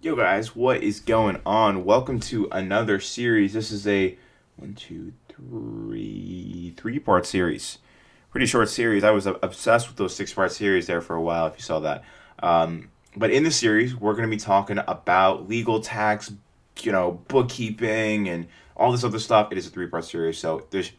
Yo, 0.00 0.14
guys, 0.14 0.54
what 0.54 0.80
is 0.80 1.00
going 1.00 1.40
on? 1.44 1.84
Welcome 1.84 2.20
to 2.20 2.48
another 2.52 3.00
series. 3.00 3.52
This 3.52 3.72
is 3.72 3.84
a 3.88 4.16
one, 4.54 4.74
two, 4.74 5.12
three, 5.28 6.72
three 6.76 7.00
part 7.00 7.26
series. 7.26 7.78
Pretty 8.30 8.46
short 8.46 8.68
series. 8.68 9.02
I 9.02 9.10
was 9.10 9.26
obsessed 9.26 9.88
with 9.88 9.96
those 9.96 10.14
six 10.14 10.32
part 10.32 10.52
series 10.52 10.86
there 10.86 11.00
for 11.00 11.16
a 11.16 11.20
while, 11.20 11.48
if 11.48 11.54
you 11.56 11.62
saw 11.62 11.80
that. 11.80 12.04
Um, 12.40 12.90
but 13.16 13.32
in 13.32 13.42
the 13.42 13.50
series, 13.50 13.96
we're 13.96 14.12
going 14.12 14.30
to 14.30 14.30
be 14.30 14.40
talking 14.40 14.78
about 14.86 15.48
legal 15.48 15.80
tax, 15.80 16.32
you 16.80 16.92
know, 16.92 17.20
bookkeeping, 17.26 18.28
and 18.28 18.46
all 18.76 18.92
this 18.92 19.02
other 19.02 19.18
stuff. 19.18 19.50
It 19.50 19.58
is 19.58 19.66
a 19.66 19.70
three 19.70 19.88
part 19.88 20.04
series, 20.04 20.38
so 20.38 20.64
there's. 20.70 20.92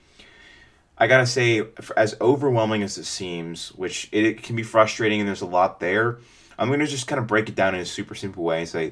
I 0.98 1.08
gotta 1.08 1.26
say, 1.26 1.64
as 1.96 2.18
overwhelming 2.20 2.84
as 2.84 2.98
it 2.98 3.06
seems, 3.06 3.70
which 3.70 4.10
it, 4.12 4.26
it 4.26 4.44
can 4.44 4.58
be 4.58 4.64
frustrating, 4.64 5.22
and 5.22 5.28
there's 5.30 5.40
a 5.40 5.46
lot 5.46 5.80
there 5.80 6.18
I'm 6.60 6.68
going 6.68 6.82
to 6.82 6.88
just 6.88 7.08
kind 7.08 7.20
of 7.20 7.26
break 7.26 7.48
it 7.48 7.56
down 7.56 7.74
in 7.74 7.80
a 7.80 7.86
super 7.86 8.14
simple 8.14 8.44
way 8.44 8.60
and 8.60 8.68
say, 8.68 8.92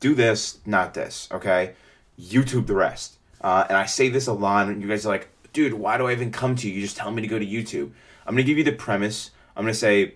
do 0.00 0.14
this, 0.14 0.58
not 0.66 0.92
this, 0.92 1.28
okay? 1.30 1.74
YouTube 2.20 2.66
the 2.66 2.74
rest. 2.74 3.18
Uh, 3.40 3.64
and 3.68 3.78
I 3.78 3.86
say 3.86 4.08
this 4.08 4.26
a 4.26 4.32
lot, 4.32 4.66
and 4.66 4.82
you 4.82 4.88
guys 4.88 5.06
are 5.06 5.10
like, 5.10 5.28
dude, 5.52 5.74
why 5.74 5.98
do 5.98 6.08
I 6.08 6.12
even 6.12 6.32
come 6.32 6.56
to 6.56 6.68
you? 6.68 6.74
You 6.74 6.80
just 6.80 6.96
tell 6.96 7.12
me 7.12 7.22
to 7.22 7.28
go 7.28 7.38
to 7.38 7.46
YouTube. 7.46 7.92
I'm 8.26 8.34
going 8.34 8.38
to 8.38 8.42
give 8.42 8.58
you 8.58 8.64
the 8.64 8.72
premise. 8.72 9.30
I'm 9.56 9.62
going 9.62 9.72
to 9.72 9.78
say, 9.78 10.14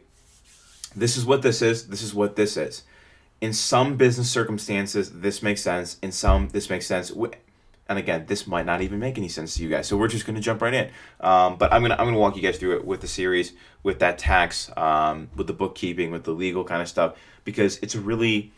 this 0.96 1.16
is 1.16 1.24
what 1.24 1.42
this 1.42 1.62
is, 1.62 1.86
this 1.86 2.02
is 2.02 2.12
what 2.12 2.34
this 2.34 2.56
is. 2.56 2.82
In 3.40 3.52
some 3.52 3.96
business 3.96 4.28
circumstances, 4.28 5.20
this 5.20 5.44
makes 5.44 5.62
sense. 5.62 5.96
In 6.02 6.10
some, 6.10 6.48
this 6.48 6.68
makes 6.68 6.86
sense. 6.86 7.12
And 7.90 7.98
again, 7.98 8.26
this 8.28 8.46
might 8.46 8.66
not 8.66 8.82
even 8.82 9.00
make 9.00 9.18
any 9.18 9.26
sense 9.26 9.56
to 9.56 9.64
you 9.64 9.68
guys, 9.68 9.88
so 9.88 9.96
we're 9.96 10.06
just 10.06 10.24
gonna 10.24 10.40
jump 10.40 10.62
right 10.62 10.72
in. 10.72 10.90
Um, 11.18 11.56
but 11.56 11.72
I'm 11.72 11.82
gonna 11.82 11.96
I'm 11.98 12.06
gonna 12.06 12.20
walk 12.20 12.36
you 12.36 12.42
guys 12.42 12.56
through 12.56 12.76
it 12.76 12.84
with 12.84 13.00
the 13.00 13.08
series, 13.08 13.52
with 13.82 13.98
that 13.98 14.16
tax, 14.16 14.70
um, 14.76 15.28
with 15.34 15.48
the 15.48 15.52
bookkeeping, 15.52 16.12
with 16.12 16.22
the 16.22 16.30
legal 16.30 16.62
kind 16.62 16.80
of 16.80 16.88
stuff, 16.88 17.16
because 17.44 17.80
it's 17.82 17.96
a 17.96 18.00
really 18.00 18.52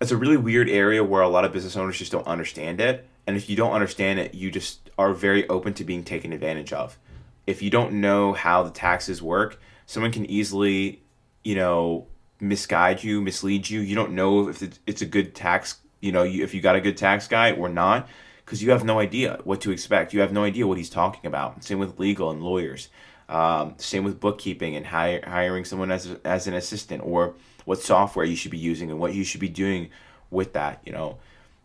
it's 0.00 0.10
a 0.10 0.16
really 0.16 0.36
weird 0.36 0.68
area 0.68 1.04
where 1.04 1.22
a 1.22 1.28
lot 1.28 1.44
of 1.44 1.52
business 1.52 1.76
owners 1.76 1.96
just 1.96 2.10
don't 2.10 2.26
understand 2.26 2.80
it. 2.80 3.06
And 3.28 3.36
if 3.36 3.48
you 3.48 3.54
don't 3.54 3.70
understand 3.70 4.18
it, 4.18 4.34
you 4.34 4.50
just 4.50 4.90
are 4.98 5.14
very 5.14 5.48
open 5.48 5.72
to 5.74 5.84
being 5.84 6.02
taken 6.02 6.32
advantage 6.32 6.72
of. 6.72 6.98
If 7.46 7.62
you 7.62 7.70
don't 7.70 8.00
know 8.00 8.32
how 8.32 8.64
the 8.64 8.70
taxes 8.70 9.22
work, 9.22 9.60
someone 9.86 10.10
can 10.10 10.26
easily, 10.26 11.00
you 11.44 11.54
know, 11.54 12.08
misguide 12.40 13.04
you, 13.04 13.20
mislead 13.20 13.70
you. 13.70 13.78
You 13.78 13.94
don't 13.94 14.14
know 14.14 14.48
if 14.48 14.80
it's 14.84 15.00
a 15.00 15.06
good 15.06 15.32
tax 15.36 15.76
you 16.04 16.12
know, 16.12 16.22
you, 16.22 16.44
if 16.44 16.52
you 16.52 16.60
got 16.60 16.76
a 16.76 16.80
good 16.80 16.98
tax 16.98 17.26
guy 17.26 17.52
or 17.52 17.68
not, 17.68 18.08
because 18.44 18.62
you 18.62 18.70
have 18.72 18.84
no 18.84 18.98
idea 19.00 19.40
what 19.44 19.62
to 19.62 19.70
expect. 19.70 20.12
You 20.12 20.20
have 20.20 20.32
no 20.32 20.44
idea 20.44 20.66
what 20.66 20.76
he's 20.76 20.90
talking 20.90 21.26
about. 21.26 21.64
Same 21.64 21.78
with 21.78 21.98
legal 21.98 22.30
and 22.30 22.42
lawyers. 22.42 22.88
Um, 23.26 23.74
same 23.78 24.04
with 24.04 24.20
bookkeeping 24.20 24.76
and 24.76 24.84
hire, 24.84 25.24
hiring 25.26 25.64
someone 25.64 25.90
as, 25.90 26.14
as 26.24 26.46
an 26.46 26.52
assistant 26.52 27.02
or 27.02 27.34
what 27.64 27.80
software 27.80 28.26
you 28.26 28.36
should 28.36 28.50
be 28.50 28.58
using 28.58 28.90
and 28.90 29.00
what 29.00 29.14
you 29.14 29.24
should 29.24 29.40
be 29.40 29.48
doing 29.48 29.88
with 30.30 30.52
that. 30.52 30.82
You 30.84 30.92
know, 30.92 31.16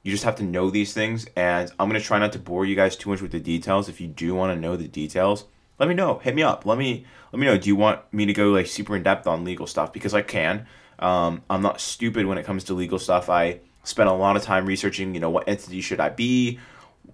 you 0.03 0.11
just 0.11 0.23
have 0.23 0.37
to 0.37 0.43
know 0.43 0.69
these 0.69 0.93
things. 0.93 1.27
And 1.35 1.69
I'm 1.77 1.89
gonna 1.89 1.99
try 1.99 2.17
not 2.17 2.31
to 2.31 2.39
bore 2.39 2.65
you 2.65 2.77
guys 2.77 2.95
too 2.95 3.09
much 3.09 3.21
with 3.21 3.31
the 3.31 3.41
details. 3.41 3.89
If 3.89 3.99
you 3.99 4.07
do 4.07 4.33
want 4.33 4.55
to 4.55 4.59
know 4.59 4.77
the 4.77 4.87
details, 4.87 5.45
let 5.79 5.89
me 5.89 5.95
know. 5.95 6.19
Hit 6.19 6.33
me 6.33 6.43
up. 6.43 6.65
Let 6.65 6.77
me 6.77 7.05
let 7.33 7.39
me 7.39 7.45
know. 7.45 7.57
Do 7.57 7.67
you 7.67 7.75
want 7.75 8.01
me 8.13 8.25
to 8.25 8.33
go 8.33 8.51
like 8.51 8.67
super 8.67 8.95
in 8.95 9.03
depth 9.03 9.27
on 9.27 9.43
legal 9.43 9.67
stuff? 9.67 9.91
Because 9.91 10.13
I 10.13 10.21
can. 10.21 10.65
Um, 10.97 11.41
I'm 11.49 11.61
not 11.61 11.81
stupid 11.81 12.25
when 12.25 12.37
it 12.37 12.45
comes 12.45 12.63
to 12.65 12.73
legal 12.73 12.99
stuff. 12.99 13.29
I 13.29 13.59
spent 13.83 14.09
a 14.09 14.13
lot 14.13 14.35
of 14.35 14.43
time 14.43 14.65
researching, 14.65 15.13
you 15.13 15.19
know, 15.19 15.29
what 15.29 15.47
entity 15.47 15.81
should 15.81 15.99
I 15.99 16.09
be, 16.09 16.59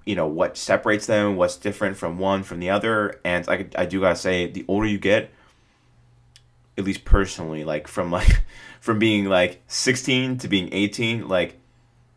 you 0.06 0.16
know, 0.16 0.28
what 0.28 0.58
separates 0.58 1.06
them, 1.06 1.36
what's 1.36 1.56
different 1.58 1.98
from 1.98 2.18
one 2.20 2.44
from 2.44 2.60
the 2.60 2.70
other. 2.70 3.20
And 3.24 3.48
I, 3.48 3.68
I 3.78 3.86
do 3.86 4.02
gotta 4.02 4.16
say, 4.16 4.48
the 4.48 4.66
older 4.68 4.88
you 4.88 5.00
get, 5.00 5.32
at 6.78 6.84
least 6.84 7.06
personally, 7.06 7.64
like 7.64 7.88
from 7.88 8.12
like 8.12 8.44
from 8.82 9.00
being 9.00 9.26
like 9.26 9.62
16 9.68 10.38
to 10.40 10.48
being 10.48 10.70
18, 10.72 11.28
like 11.28 11.58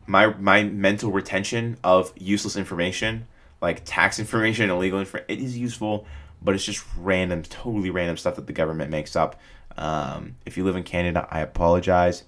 my 0.07 0.35
my 0.35 0.65
mental 0.65 1.13
retention 1.13 1.77
of 1.85 2.13
useless 2.17 2.57
information, 2.57 3.27
like 3.61 3.83
tax 3.85 4.19
information, 4.19 4.65
and 4.65 4.73
illegal 4.73 4.99
information, 4.99 5.27
it 5.29 5.39
is 5.39 5.57
useful, 5.57 6.07
but 6.43 6.55
it's 6.55 6.65
just 6.65 6.85
random, 6.99 7.43
totally 7.43 7.91
random 7.91 8.17
stuff 8.17 8.37
that 8.37 8.47
the 8.47 8.53
government 8.53 8.91
makes 8.91 9.15
up. 9.15 9.41
Um, 9.77 10.37
if 10.45 10.57
you 10.57 10.65
live 10.65 10.77
in 10.77 10.83
Canada, 10.83 11.29
I 11.31 11.41
apologize. 11.41 12.25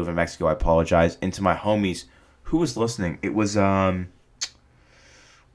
Live 0.00 0.08
in 0.08 0.14
Mexico, 0.14 0.46
I 0.46 0.52
apologize. 0.52 1.18
And 1.22 1.32
to 1.34 1.42
my 1.42 1.54
homies, 1.54 2.04
who 2.44 2.58
was 2.58 2.76
listening? 2.76 3.18
It 3.22 3.34
was 3.34 3.56
um, 3.56 4.08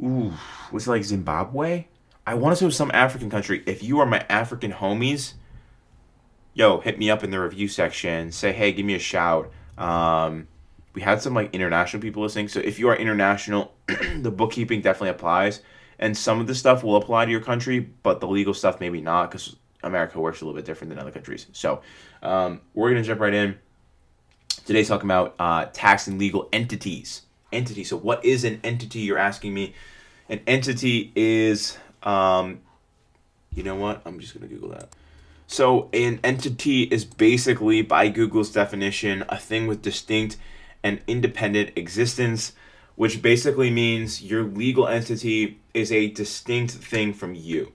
ooh, 0.02 0.34
was 0.72 0.88
it 0.88 0.90
like 0.90 1.04
Zimbabwe? 1.04 1.86
I 2.26 2.36
want 2.36 2.54
to 2.54 2.56
say 2.58 2.66
it 2.66 2.68
was 2.68 2.76
some 2.76 2.92
African 2.94 3.30
country. 3.30 3.64
If 3.66 3.82
you 3.84 4.00
are 4.00 4.06
my 4.06 4.24
African 4.30 4.72
homies, 4.72 5.34
yo, 6.54 6.80
hit 6.80 7.00
me 7.00 7.10
up 7.10 7.24
in 7.24 7.32
the 7.32 7.40
review 7.40 7.68
section. 7.68 8.32
Say 8.32 8.52
hey, 8.52 8.72
give 8.72 8.86
me 8.86 8.96
a 8.96 9.00
shout. 9.00 9.52
Um, 9.78 10.48
we 10.94 11.02
had 11.02 11.22
some 11.22 11.34
like 11.34 11.54
international 11.54 12.02
people 12.02 12.24
listening. 12.24 12.48
So 12.48 12.60
if 12.60 12.80
you 12.80 12.90
are 12.90 12.96
international, 12.96 13.74
the 13.88 14.32
bookkeeping 14.32 14.82
definitely 14.82 15.10
applies, 15.10 15.62
and 15.98 16.16
some 16.18 16.40
of 16.40 16.48
the 16.48 16.56
stuff 16.56 16.84
will 16.84 16.96
apply 16.96 17.26
to 17.26 17.32
your 17.32 17.42
country, 17.42 17.80
but 17.80 18.20
the 18.20 18.28
legal 18.28 18.54
stuff 18.54 18.80
maybe 18.80 19.02
not 19.02 19.32
because 19.32 19.56
America 19.84 20.20
works 20.20 20.42
a 20.42 20.46
little 20.46 20.56
bit 20.56 20.66
different 20.66 20.90
than 20.90 21.00
other 21.00 21.12
countries. 21.12 21.48
So 21.52 21.82
um, 22.22 22.62
we're 22.74 22.90
gonna 22.90 23.04
jump 23.04 23.22
right 23.22 23.34
in. 23.34 23.58
Today's 24.70 24.88
talking 24.88 25.08
about 25.08 25.34
uh, 25.40 25.66
tax 25.74 26.06
and 26.06 26.20
legal 26.20 26.48
entities. 26.54 27.24
Entity. 27.52 27.84
So, 27.84 27.98
what 27.98 28.24
is 28.24 28.44
an 28.44 28.60
entity? 28.64 29.00
You're 29.00 29.18
asking 29.18 29.54
me. 29.54 29.74
An 30.30 30.42
entity 30.46 31.12
is, 31.16 31.76
um, 32.04 32.62
you 33.52 33.64
know 33.64 33.74
what? 33.74 34.04
I'm 34.06 34.20
just 34.20 34.36
gonna 34.36 34.46
Google 34.46 34.70
that. 34.70 34.90
So, 35.48 35.90
an 35.92 36.20
entity 36.24 36.84
is 36.84 37.04
basically, 37.04 37.82
by 37.82 38.10
Google's 38.10 38.52
definition, 38.52 39.26
a 39.28 39.38
thing 39.38 39.66
with 39.66 39.82
distinct 39.82 40.38
and 40.84 41.02
independent 41.08 41.72
existence, 41.76 42.54
which 42.96 43.24
basically 43.24 43.72
means 43.72 44.22
your 44.22 44.44
legal 44.44 44.88
entity 44.88 45.58
is 45.74 45.92
a 45.92 46.10
distinct 46.12 46.74
thing 46.74 47.16
from 47.16 47.34
you, 47.34 47.72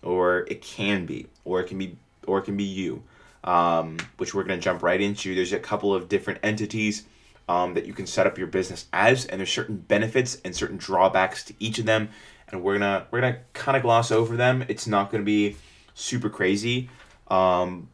or 0.00 0.46
it 0.48 0.62
can 0.62 1.06
be, 1.06 1.26
or 1.44 1.58
it 1.58 1.66
can 1.66 1.78
be, 1.78 1.96
or 2.24 2.38
it 2.38 2.42
can 2.42 2.56
be 2.56 2.62
you 2.62 3.02
um, 3.46 3.96
which 4.16 4.34
we're 4.34 4.44
going 4.44 4.58
to 4.58 4.64
jump 4.64 4.82
right 4.82 5.00
into. 5.00 5.34
There's 5.34 5.52
a 5.52 5.58
couple 5.58 5.94
of 5.94 6.08
different 6.08 6.40
entities 6.42 7.04
um, 7.48 7.74
that 7.74 7.86
you 7.86 7.92
can 7.92 8.06
set 8.06 8.26
up 8.26 8.38
your 8.38 8.48
business 8.48 8.86
as, 8.92 9.24
and 9.26 9.38
there's 9.38 9.52
certain 9.52 9.76
benefits 9.76 10.40
and 10.44 10.54
certain 10.54 10.76
drawbacks 10.76 11.44
to 11.44 11.54
each 11.58 11.78
of 11.78 11.86
them. 11.86 12.08
And 12.48 12.62
we're 12.62 12.78
gonna 12.78 13.06
we're 13.10 13.20
gonna 13.20 13.38
kind 13.54 13.76
of 13.76 13.82
gloss 13.82 14.12
over 14.12 14.36
them. 14.36 14.64
It's 14.68 14.86
not 14.86 15.10
gonna 15.10 15.24
be 15.24 15.56
super 15.94 16.28
crazy, 16.28 16.88
um, 17.28 17.88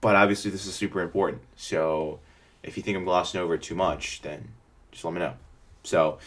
but 0.00 0.16
obviously 0.16 0.50
this 0.50 0.66
is 0.66 0.74
super 0.74 1.00
important. 1.00 1.42
So 1.54 2.18
if 2.64 2.76
you 2.76 2.82
think 2.82 2.96
I'm 2.96 3.04
glossing 3.04 3.40
over 3.40 3.56
too 3.56 3.76
much, 3.76 4.22
then 4.22 4.48
just 4.90 5.04
let 5.04 5.14
me 5.14 5.20
know. 5.20 5.34
So 5.84 6.18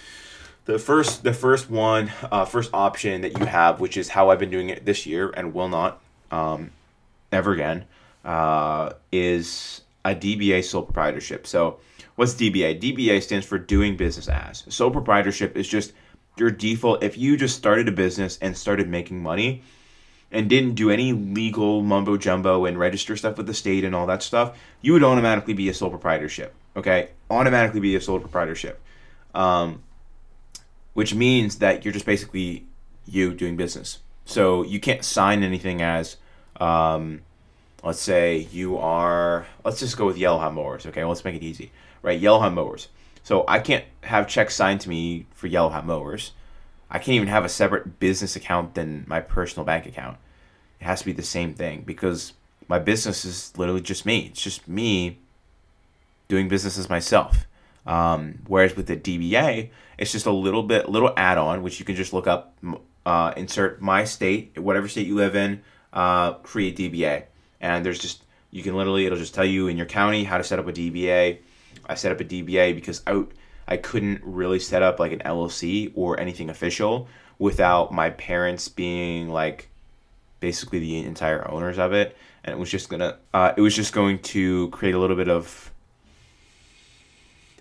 the 0.63 0.79
first 0.79 1.23
the 1.23 1.33
first 1.33 1.69
one 1.69 2.11
uh, 2.31 2.45
first 2.45 2.69
option 2.73 3.21
that 3.21 3.37
you 3.37 3.45
have, 3.45 3.81
which 3.81 3.97
is 3.97 4.09
how 4.09 4.29
I've 4.29 4.39
been 4.39 4.51
doing 4.51 4.69
it 4.69 4.85
this 4.85 5.05
year 5.05 5.33
and 5.35 5.53
will 5.53 5.67
not 5.67 5.99
um, 6.31 6.71
ever 7.31 7.51
again, 7.51 7.85
uh, 8.25 8.93
is 9.11 9.81
a 10.05 10.15
DBA 10.15 10.63
sole 10.63 10.83
proprietorship. 10.83 11.47
So, 11.47 11.79
what's 12.15 12.33
DBA? 12.33 12.79
DBA 12.79 13.21
stands 13.21 13.45
for 13.45 13.57
doing 13.57 13.97
business 13.97 14.27
as. 14.27 14.63
Sole 14.69 14.91
proprietorship 14.91 15.55
is 15.55 15.67
just 15.67 15.93
your 16.37 16.51
default. 16.51 17.03
If 17.03 17.17
you 17.17 17.37
just 17.37 17.55
started 17.55 17.87
a 17.87 17.91
business 17.91 18.37
and 18.41 18.55
started 18.55 18.89
making 18.89 19.21
money 19.21 19.63
and 20.31 20.49
didn't 20.49 20.75
do 20.75 20.89
any 20.89 21.11
legal 21.11 21.81
mumbo 21.81 22.17
jumbo 22.17 22.65
and 22.65 22.77
register 22.77 23.17
stuff 23.17 23.37
with 23.37 23.47
the 23.47 23.53
state 23.53 23.83
and 23.83 23.95
all 23.95 24.05
that 24.07 24.23
stuff, 24.23 24.57
you 24.81 24.93
would 24.93 25.03
automatically 25.03 25.53
be 25.53 25.69
a 25.69 25.73
sole 25.73 25.89
proprietorship. 25.89 26.53
Okay, 26.75 27.09
automatically 27.29 27.79
be 27.79 27.95
a 27.95 28.01
sole 28.01 28.19
proprietorship, 28.19 28.79
um, 29.33 29.81
which 30.93 31.13
means 31.13 31.57
that 31.57 31.83
you're 31.83 31.93
just 31.93 32.05
basically 32.05 32.65
you 33.05 33.33
doing 33.33 33.57
business. 33.57 33.99
So 34.25 34.63
you 34.63 34.79
can't 34.79 35.03
sign 35.03 35.43
anything 35.43 35.81
as 35.81 36.17
um, 36.61 37.21
let's 37.83 38.01
say 38.01 38.47
you 38.51 38.77
are 38.77 39.45
let's 39.63 39.79
just 39.79 39.97
go 39.97 40.05
with 40.05 40.17
yellow 40.17 40.37
Yellowhound 40.37 40.55
mowers 40.55 40.85
okay? 40.85 41.03
Let's 41.03 41.23
make 41.23 41.35
it 41.35 41.43
easy 41.43 41.71
right? 42.01 42.19
Yellow 42.19 42.37
Yellowhound 42.37 42.55
mowers. 42.55 42.87
So 43.23 43.45
i 43.47 43.59
can't 43.59 43.85
have 44.03 44.27
checks 44.27 44.55
signed 44.55 44.81
to 44.81 44.89
me 44.89 45.25
for 45.33 45.47
yellow 45.47 45.67
Yellowhound 45.67 45.87
mowers. 45.87 46.31
I 46.89 46.97
can't 46.97 47.15
even 47.15 47.27
have 47.27 47.45
a 47.45 47.49
separate 47.49 47.99
business 47.99 48.35
account 48.35 48.73
than 48.73 49.05
my 49.07 49.19
personal 49.19 49.65
bank 49.65 49.85
account. 49.85 50.17
It 50.79 50.85
has 50.85 50.99
to 50.99 51.05
be 51.05 51.11
the 51.11 51.21
same 51.21 51.53
thing 51.53 51.83
because 51.85 52.33
my 52.67 52.79
business 52.79 53.25
is 53.25 53.53
literally 53.57 53.81
just 53.81 54.05
me. 54.05 54.27
It's 54.27 54.41
just 54.41 54.67
me 54.67 55.19
doing 56.27 56.47
business 56.47 56.77
as 56.77 56.89
myself. 56.89 57.45
Um, 57.85 58.39
whereas 58.45 58.75
with 58.75 58.85
the 58.85 58.97
dba 58.97 59.69
it's 59.97 60.11
just 60.11 60.25
a 60.25 60.31
little 60.31 60.61
bit 60.63 60.89
little 60.89 61.11
add-on 61.15 61.63
which 61.63 61.79
you 61.79 61.85
can 61.85 61.95
just 61.95 62.13
look 62.13 62.27
up 62.27 62.55
uh, 63.05 63.33
insert 63.37 63.81
my 63.81 64.03
state 64.03 64.59
whatever 64.59 64.87
state 64.87 65.07
you 65.07 65.15
live 65.15 65.35
in 65.35 65.61
uh, 65.93 66.33
create 66.33 66.77
dba 66.77 67.23
and 67.61 67.85
there's 67.85 67.99
just 67.99 68.23
you 68.51 68.63
can 68.63 68.75
literally 68.75 69.05
it'll 69.05 69.17
just 69.17 69.33
tell 69.33 69.45
you 69.45 69.67
in 69.67 69.77
your 69.77 69.85
county 69.85 70.23
how 70.23 70.37
to 70.37 70.43
set 70.43 70.59
up 70.59 70.67
a 70.67 70.73
DBA. 70.73 71.39
I 71.85 71.95
set 71.95 72.11
up 72.11 72.19
a 72.19 72.25
DBA 72.25 72.75
because 72.75 73.01
I 73.05 73.23
I 73.67 73.77
couldn't 73.77 74.21
really 74.23 74.59
set 74.59 74.81
up 74.81 74.99
like 74.99 75.11
an 75.11 75.19
LLC 75.19 75.91
or 75.95 76.19
anything 76.19 76.49
official 76.49 77.07
without 77.37 77.93
my 77.93 78.09
parents 78.11 78.67
being 78.67 79.29
like 79.29 79.69
basically 80.39 80.79
the 80.79 80.97
entire 80.99 81.49
owners 81.49 81.77
of 81.77 81.93
it 81.93 82.15
and 82.43 82.53
it 82.53 82.57
was 82.57 82.69
just 82.69 82.89
gonna 82.89 83.17
uh, 83.33 83.53
it 83.55 83.61
was 83.61 83.75
just 83.75 83.93
going 83.93 84.19
to 84.19 84.69
create 84.69 84.95
a 84.95 84.99
little 84.99 85.15
bit 85.15 85.29
of 85.29 85.71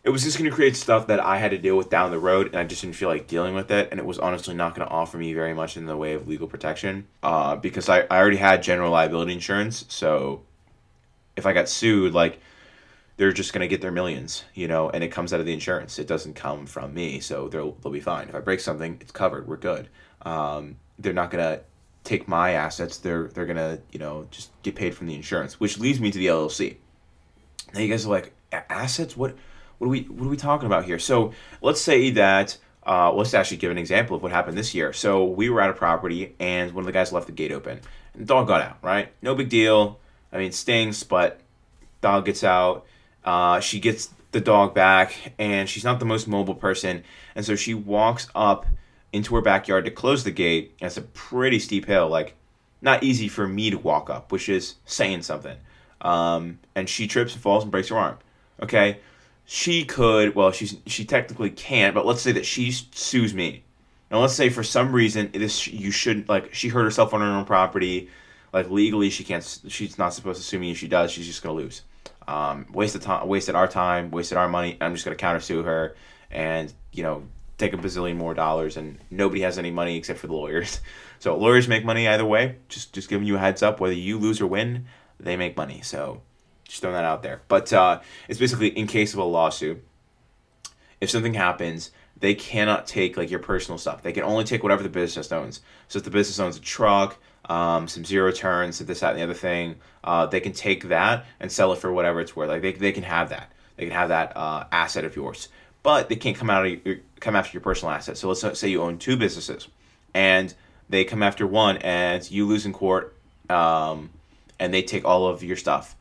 it 0.08 0.10
was 0.10 0.24
just 0.24 0.38
going 0.38 0.48
to 0.48 0.56
create 0.56 0.74
stuff 0.74 1.08
that 1.08 1.20
I 1.20 1.36
had 1.36 1.50
to 1.50 1.58
deal 1.58 1.76
with 1.76 1.90
down 1.90 2.10
the 2.10 2.18
road, 2.18 2.46
and 2.46 2.56
I 2.56 2.64
just 2.64 2.80
didn't 2.80 2.96
feel 2.96 3.10
like 3.10 3.26
dealing 3.26 3.54
with 3.54 3.70
it. 3.70 3.88
And 3.90 4.00
it 4.00 4.06
was 4.06 4.18
honestly 4.18 4.54
not 4.54 4.74
going 4.74 4.88
to 4.88 4.90
offer 4.90 5.18
me 5.18 5.34
very 5.34 5.52
much 5.52 5.76
in 5.76 5.84
the 5.84 5.98
way 5.98 6.14
of 6.14 6.26
legal 6.26 6.48
protection 6.48 7.06
uh, 7.22 7.56
because 7.56 7.90
I, 7.90 8.06
I 8.10 8.16
already 8.16 8.38
had 8.38 8.62
general 8.62 8.90
liability 8.90 9.34
insurance. 9.34 9.84
So 9.88 10.44
if 11.36 11.44
I 11.44 11.52
got 11.52 11.68
sued, 11.68 12.14
like, 12.14 12.40
they're 13.18 13.34
just 13.34 13.52
going 13.52 13.60
to 13.60 13.68
get 13.68 13.82
their 13.82 13.92
millions, 13.92 14.44
you 14.54 14.66
know, 14.66 14.88
and 14.88 15.04
it 15.04 15.08
comes 15.08 15.34
out 15.34 15.40
of 15.40 15.46
the 15.46 15.52
insurance. 15.52 15.98
It 15.98 16.06
doesn't 16.06 16.36
come 16.36 16.64
from 16.64 16.94
me, 16.94 17.20
so 17.20 17.48
they'll, 17.48 17.72
they'll 17.72 17.92
be 17.92 18.00
fine. 18.00 18.30
If 18.30 18.34
I 18.34 18.40
break 18.40 18.60
something, 18.60 18.96
it's 19.02 19.12
covered. 19.12 19.46
We're 19.46 19.58
good. 19.58 19.90
Um, 20.22 20.76
they're 20.98 21.12
not 21.12 21.30
going 21.30 21.44
to 21.44 21.62
take 22.04 22.26
my 22.26 22.52
assets. 22.52 22.96
They're, 22.96 23.28
they're 23.28 23.44
going 23.44 23.58
to, 23.58 23.82
you 23.92 23.98
know, 23.98 24.26
just 24.30 24.52
get 24.62 24.74
paid 24.74 24.94
from 24.94 25.06
the 25.06 25.14
insurance, 25.14 25.60
which 25.60 25.78
leads 25.78 26.00
me 26.00 26.10
to 26.10 26.18
the 26.18 26.28
LLC. 26.28 26.76
Now 27.74 27.80
you 27.80 27.88
guys 27.90 28.06
are 28.06 28.08
like, 28.08 28.32
assets? 28.50 29.14
What? 29.14 29.36
What 29.78 29.86
are 29.86 29.90
we 29.90 30.02
what 30.02 30.26
are 30.26 30.30
we 30.30 30.36
talking 30.36 30.66
about 30.66 30.84
here? 30.84 30.98
So 30.98 31.32
let's 31.62 31.80
say 31.80 32.10
that 32.10 32.56
uh, 32.86 33.12
let's 33.12 33.34
actually 33.34 33.58
give 33.58 33.70
an 33.70 33.78
example 33.78 34.16
of 34.16 34.22
what 34.22 34.32
happened 34.32 34.56
this 34.56 34.74
year. 34.74 34.92
So 34.92 35.24
we 35.24 35.50
were 35.50 35.60
at 35.60 35.70
a 35.70 35.74
property 35.74 36.34
and 36.38 36.72
one 36.72 36.82
of 36.82 36.86
the 36.86 36.92
guys 36.92 37.12
left 37.12 37.26
the 37.26 37.32
gate 37.32 37.52
open 37.52 37.80
and 38.14 38.22
the 38.22 38.26
dog 38.26 38.46
got 38.46 38.60
out. 38.60 38.78
Right, 38.82 39.12
no 39.22 39.34
big 39.34 39.48
deal. 39.48 39.98
I 40.32 40.38
mean, 40.38 40.52
stings, 40.52 41.02
but 41.04 41.40
dog 42.00 42.26
gets 42.26 42.44
out. 42.44 42.86
Uh, 43.24 43.60
she 43.60 43.80
gets 43.80 44.10
the 44.32 44.40
dog 44.40 44.74
back 44.74 45.34
and 45.38 45.68
she's 45.68 45.84
not 45.84 45.98
the 45.98 46.06
most 46.06 46.28
mobile 46.28 46.54
person, 46.54 47.04
and 47.34 47.44
so 47.44 47.56
she 47.56 47.74
walks 47.74 48.28
up 48.34 48.66
into 49.12 49.34
her 49.34 49.40
backyard 49.40 49.84
to 49.84 49.90
close 49.90 50.24
the 50.24 50.30
gate. 50.30 50.74
And 50.80 50.86
it's 50.86 50.96
a 50.96 51.02
pretty 51.02 51.58
steep 51.58 51.86
hill, 51.86 52.08
like 52.08 52.34
not 52.80 53.02
easy 53.02 53.28
for 53.28 53.46
me 53.46 53.70
to 53.70 53.78
walk 53.78 54.10
up, 54.10 54.32
which 54.32 54.48
is 54.48 54.76
saying 54.84 55.22
something. 55.22 55.56
Um, 56.00 56.58
and 56.74 56.88
she 56.88 57.06
trips 57.06 57.32
and 57.32 57.42
falls 57.42 57.64
and 57.64 57.72
breaks 57.72 57.88
her 57.88 57.96
arm. 57.96 58.18
Okay, 58.62 58.98
she 59.50 59.82
could 59.82 60.34
well 60.34 60.52
she's 60.52 60.76
she 60.84 61.06
technically 61.06 61.48
can't 61.48 61.94
but 61.94 62.04
let's 62.04 62.20
say 62.20 62.32
that 62.32 62.44
she 62.44 62.70
sues 62.70 63.32
me. 63.32 63.64
And 64.10 64.20
let's 64.20 64.34
say 64.34 64.50
for 64.50 64.62
some 64.62 64.92
reason 64.92 65.30
this 65.32 65.66
you 65.66 65.90
shouldn't 65.90 66.28
like 66.28 66.52
she 66.52 66.68
hurt 66.68 66.84
herself 66.84 67.14
on 67.14 67.22
her 67.22 67.26
own 67.26 67.46
property. 67.46 68.10
Like 68.52 68.68
legally 68.68 69.08
she 69.08 69.24
can't 69.24 69.60
she's 69.68 69.96
not 69.96 70.12
supposed 70.12 70.38
to 70.38 70.46
sue 70.46 70.58
me 70.58 70.72
if 70.72 70.76
she 70.76 70.86
does 70.86 71.10
she's 71.10 71.26
just 71.26 71.42
gonna 71.42 71.54
lose. 71.54 71.80
Um, 72.26 72.66
wasted 72.74 73.00
time 73.00 73.26
wasted 73.26 73.54
our 73.54 73.66
time 73.66 74.10
wasted 74.10 74.36
our 74.36 74.50
money 74.50 74.76
i'm 74.82 74.92
just 74.92 75.06
gonna 75.06 75.16
counter 75.16 75.40
sue 75.40 75.62
her 75.62 75.96
and 76.30 76.70
you 76.92 77.02
know 77.02 77.22
take 77.56 77.72
a 77.72 77.78
bazillion 77.78 78.16
more 78.16 78.34
dollars 78.34 78.76
and 78.76 78.98
nobody 79.10 79.40
has 79.40 79.56
any 79.56 79.70
money 79.70 79.96
except 79.96 80.18
for 80.18 80.26
the 80.26 80.34
lawyers. 80.34 80.80
So 81.20 81.36
lawyers 81.36 81.66
make 81.66 81.84
money 81.84 82.06
either 82.06 82.24
way 82.24 82.58
just 82.68 82.92
just 82.92 83.08
giving 83.08 83.26
you 83.26 83.34
a 83.34 83.38
heads 83.40 83.60
up 83.60 83.80
whether 83.80 83.92
you 83.92 84.18
lose 84.18 84.40
or 84.40 84.46
win 84.46 84.86
they 85.18 85.36
make 85.36 85.56
money. 85.56 85.80
So 85.80 86.20
just 86.68 86.82
throwing 86.82 86.94
that 86.94 87.04
out 87.04 87.22
there. 87.22 87.40
But 87.48 87.72
uh, 87.72 88.00
it's 88.28 88.38
basically 88.38 88.68
in 88.68 88.86
case 88.86 89.14
of 89.14 89.18
a 89.18 89.24
lawsuit, 89.24 89.82
if 91.00 91.10
something 91.10 91.34
happens, 91.34 91.90
they 92.20 92.34
cannot 92.34 92.86
take 92.86 93.16
like 93.16 93.30
your 93.30 93.40
personal 93.40 93.78
stuff. 93.78 94.02
They 94.02 94.12
can 94.12 94.22
only 94.22 94.44
take 94.44 94.62
whatever 94.62 94.82
the 94.82 94.88
business 94.88 95.32
owns. 95.32 95.60
So 95.88 95.98
if 95.98 96.04
the 96.04 96.10
business 96.10 96.38
owns 96.38 96.56
a 96.56 96.60
truck, 96.60 97.18
um, 97.48 97.88
some 97.88 98.04
zero 98.04 98.30
turns, 98.30 98.78
this, 98.78 99.00
that, 99.00 99.10
and 99.10 99.18
the 99.18 99.22
other 99.24 99.34
thing, 99.34 99.76
uh, 100.04 100.26
they 100.26 100.40
can 100.40 100.52
take 100.52 100.88
that 100.88 101.24
and 101.40 101.50
sell 101.50 101.72
it 101.72 101.78
for 101.78 101.92
whatever 101.92 102.20
it's 102.20 102.36
worth. 102.36 102.48
Like 102.48 102.62
they, 102.62 102.72
they 102.72 102.92
can 102.92 103.04
have 103.04 103.30
that. 103.30 103.50
They 103.76 103.84
can 103.84 103.94
have 103.94 104.08
that 104.08 104.36
uh, 104.36 104.64
asset 104.70 105.04
of 105.04 105.16
yours, 105.16 105.48
but 105.82 106.08
they 106.08 106.16
can't 106.16 106.36
come 106.36 106.50
out 106.50 106.66
of 106.66 106.84
your, 106.84 106.96
come 107.20 107.36
after 107.36 107.52
your 107.52 107.62
personal 107.62 107.94
asset. 107.94 108.18
So 108.18 108.28
let's 108.28 108.58
say 108.58 108.68
you 108.68 108.82
own 108.82 108.98
two 108.98 109.16
businesses, 109.16 109.68
and 110.12 110.52
they 110.88 111.04
come 111.04 111.22
after 111.22 111.46
one, 111.46 111.76
and 111.78 112.28
you 112.28 112.44
lose 112.44 112.66
in 112.66 112.72
court, 112.72 113.16
um, 113.48 114.10
and 114.58 114.74
they 114.74 114.82
take 114.82 115.04
all 115.04 115.28
of 115.28 115.44
your 115.44 115.56
stuff 115.56 115.94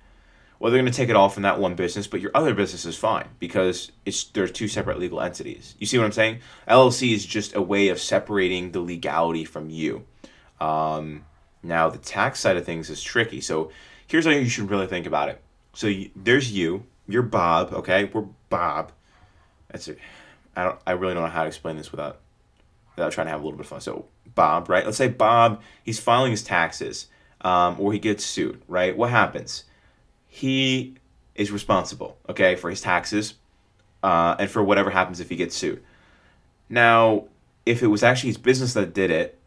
well, 0.60 0.72
they're 0.72 0.82
going 0.82 0.92
to 0.92 0.96
take 0.96 1.10
it 1.10 1.16
all 1.16 1.30
from 1.30 1.44
that 1.44 1.60
one 1.60 1.76
business, 1.76 2.08
but 2.08 2.22
your 2.22 2.32
other 2.34 2.54
business 2.54 2.86
is 2.86 2.98
fine 2.98 3.28
because 3.40 3.92
it's 4.06 4.26
there's 4.26 4.52
two 4.52 4.68
separate 4.68 5.00
legal 5.00 5.22
entities. 5.22 5.76
You 5.78 5.86
see 5.86 5.98
what 5.98 6.06
I'm 6.06 6.12
saying? 6.12 6.40
LLC 6.68 7.14
is 7.14 7.26
just 7.26 7.56
a 7.56 7.62
way 7.62 7.90
of 7.90 8.00
separating 8.00 8.72
the 8.72 8.80
legality 8.80 9.46
from 9.46 9.70
you. 9.70 10.06
Um, 10.60 11.26
now, 11.62 11.90
the 11.90 12.00
tax 12.00 12.40
side 12.40 12.58
of 12.58 12.66
things 12.66 12.90
is 12.90 13.04
tricky. 13.04 13.42
So 13.42 13.72
here's 14.08 14.26
how 14.26 14.32
you 14.32 14.50
should 14.50 14.70
really 14.70 14.88
think 14.88 15.06
about 15.06 15.30
it. 15.30 15.42
So 15.74 15.88
you, 15.88 16.10
there's 16.16 16.52
you, 16.52 16.86
you're 17.08 17.24
Bob. 17.24 17.74
Okay, 17.74 18.06
we're 18.06 18.26
Bob. 18.50 18.92
That's 19.70 19.88
it. 19.88 20.00
I 20.56 20.64
don't. 20.64 20.80
I 20.88 20.92
really 20.94 21.14
don't 21.14 21.24
know 21.24 21.30
how 21.30 21.44
to 21.44 21.48
explain 21.48 21.78
this 21.78 21.92
without 21.92 22.20
without 22.96 23.12
trying 23.12 23.28
to 23.28 23.32
have 23.32 23.42
a 23.42 23.44
little 23.44 23.58
bit 23.58 23.66
of 23.66 23.70
fun. 23.70 23.82
So 23.82 24.08
Bob, 24.34 24.70
right? 24.70 24.86
Let's 24.86 24.98
say 24.98 25.08
Bob, 25.08 25.62
he's 25.84 26.00
filing 26.00 26.32
his 26.32 26.44
taxes, 26.44 27.08
um, 27.42 27.76
or 27.80 27.94
he 27.94 28.00
gets 28.00 28.26
sued, 28.26 28.62
right? 28.68 28.98
What 28.98 29.12
happens? 29.12 29.66
He 30.38 30.94
is 31.34 31.52
responsible, 31.52 32.16
okay, 32.30 32.56
for 32.56 32.70
his 32.70 32.80
taxes 32.80 33.34
uh, 34.04 34.36
and 34.38 34.52
for 34.52 34.64
whatever 34.64 34.92
happens 34.92 35.20
if 35.20 35.30
he 35.30 35.36
gets 35.36 35.56
sued. 35.56 35.82
Now, 36.70 37.26
if 37.66 37.82
it 37.82 37.88
was 37.88 38.04
actually 38.04 38.30
his 38.30 38.38
business 38.38 38.74
that 38.74 38.94
did 38.94 39.10
it, 39.10 39.40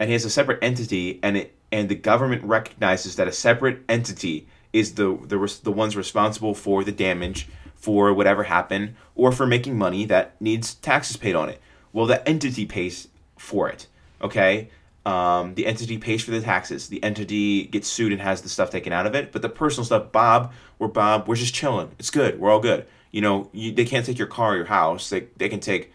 and 0.00 0.08
he 0.08 0.14
has 0.14 0.24
a 0.24 0.30
separate 0.30 0.58
entity, 0.62 1.20
and 1.22 1.36
it 1.36 1.54
and 1.70 1.88
the 1.88 1.94
government 1.94 2.42
recognizes 2.42 3.14
that 3.16 3.28
a 3.28 3.32
separate 3.32 3.84
entity 3.88 4.48
is 4.72 4.94
the 4.94 5.16
the 5.22 5.38
the 5.62 5.70
ones 5.70 5.96
responsible 5.96 6.54
for 6.54 6.82
the 6.82 6.92
damage 6.92 7.46
for 7.76 8.12
whatever 8.12 8.44
happened 8.44 8.96
or 9.14 9.30
for 9.30 9.46
making 9.46 9.78
money 9.78 10.04
that 10.06 10.34
needs 10.40 10.74
taxes 10.74 11.16
paid 11.16 11.36
on 11.36 11.48
it. 11.48 11.60
Well, 11.92 12.06
the 12.06 12.28
entity 12.28 12.66
pays 12.66 13.06
for 13.38 13.68
it. 13.68 13.86
Okay, 14.20 14.70
um, 15.06 15.54
the 15.54 15.66
entity 15.66 15.98
pays 15.98 16.24
for 16.24 16.32
the 16.32 16.40
taxes. 16.40 16.88
The 16.88 17.02
entity 17.02 17.64
gets 17.64 17.86
sued 17.86 18.10
and 18.10 18.20
has 18.20 18.42
the 18.42 18.48
stuff 18.48 18.70
taken 18.70 18.92
out 18.92 19.06
of 19.06 19.14
it. 19.14 19.30
But 19.30 19.40
the 19.40 19.48
personal 19.48 19.84
stuff, 19.84 20.10
Bob, 20.10 20.52
we're 20.80 20.88
Bob, 20.88 21.28
we're 21.28 21.36
just 21.36 21.54
chilling. 21.54 21.92
It's 22.00 22.10
good. 22.10 22.40
We're 22.40 22.50
all 22.50 22.58
good. 22.58 22.86
You 23.12 23.20
know, 23.20 23.48
you, 23.52 23.70
they 23.70 23.84
can't 23.84 24.04
take 24.04 24.18
your 24.18 24.26
car 24.26 24.54
or 24.54 24.56
your 24.56 24.64
house. 24.64 25.08
They, 25.08 25.28
they 25.36 25.48
can 25.48 25.60
take, 25.60 25.92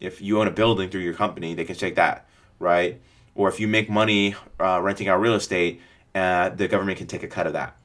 if 0.00 0.22
you 0.22 0.40
own 0.40 0.48
a 0.48 0.50
building 0.50 0.88
through 0.88 1.02
your 1.02 1.12
company, 1.12 1.52
they 1.54 1.66
can 1.66 1.76
take 1.76 1.96
that, 1.96 2.26
right? 2.58 2.98
Or 3.34 3.50
if 3.50 3.60
you 3.60 3.68
make 3.68 3.90
money 3.90 4.34
uh, 4.58 4.80
renting 4.82 5.08
out 5.08 5.20
real 5.20 5.34
estate, 5.34 5.82
uh, 6.14 6.48
the 6.48 6.68
government 6.68 6.96
can 6.96 7.06
take 7.06 7.22
a 7.22 7.28
cut 7.28 7.46
of 7.46 7.52
that. 7.52 7.76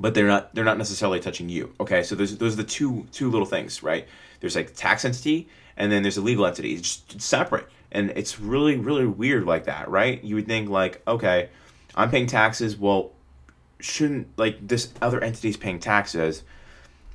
But 0.00 0.14
they're 0.14 0.26
not 0.26 0.54
they're 0.54 0.64
not 0.64 0.76
necessarily 0.76 1.20
touching 1.20 1.48
you. 1.48 1.72
Okay, 1.80 2.02
so 2.02 2.14
those 2.14 2.36
those 2.36 2.52
are 2.52 2.56
the 2.56 2.64
two 2.64 3.06
two 3.12 3.30
little 3.30 3.46
things, 3.46 3.82
right? 3.82 4.06
There's 4.40 4.54
like 4.54 4.74
tax 4.74 5.06
entity, 5.06 5.48
and 5.74 5.90
then 5.90 6.02
there's 6.02 6.18
a 6.18 6.20
legal 6.20 6.44
entity. 6.44 6.74
It's 6.74 6.96
just 6.96 7.22
separate 7.22 7.66
and 7.96 8.10
it's 8.10 8.38
really 8.38 8.76
really 8.76 9.06
weird 9.06 9.44
like 9.44 9.64
that 9.64 9.88
right? 9.88 10.22
You 10.22 10.36
would 10.36 10.46
think 10.46 10.68
like 10.68 11.02
okay 11.06 11.48
i'm 11.94 12.10
paying 12.10 12.26
taxes. 12.26 12.76
Well 12.76 13.12
shouldn't 13.80 14.28
like 14.38 14.66
this 14.66 14.92
other 15.02 15.22
entity's 15.22 15.56
paying 15.56 15.78
taxes. 15.78 16.42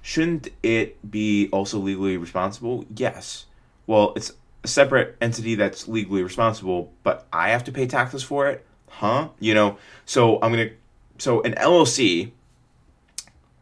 Shouldn't 0.01 0.49
it 0.63 1.09
be 1.09 1.49
also 1.51 1.77
legally 1.77 2.17
responsible? 2.17 2.85
Yes. 2.95 3.45
Well 3.87 4.13
it's 4.15 4.33
a 4.63 4.67
separate 4.67 5.15
entity 5.21 5.55
that's 5.55 5.87
legally 5.87 6.21
responsible 6.21 6.91
but 7.03 7.25
i 7.33 7.49
have 7.49 7.63
to 7.63 7.71
pay 7.71 7.87
taxes 7.87 8.23
for 8.23 8.47
it? 8.47 8.65
Huh? 8.89 9.29
You 9.39 9.53
know? 9.53 9.77
So 10.05 10.39
i'm 10.41 10.51
gonna 10.51 10.71
so 11.17 11.41
an 11.41 11.53
llc 11.53 12.31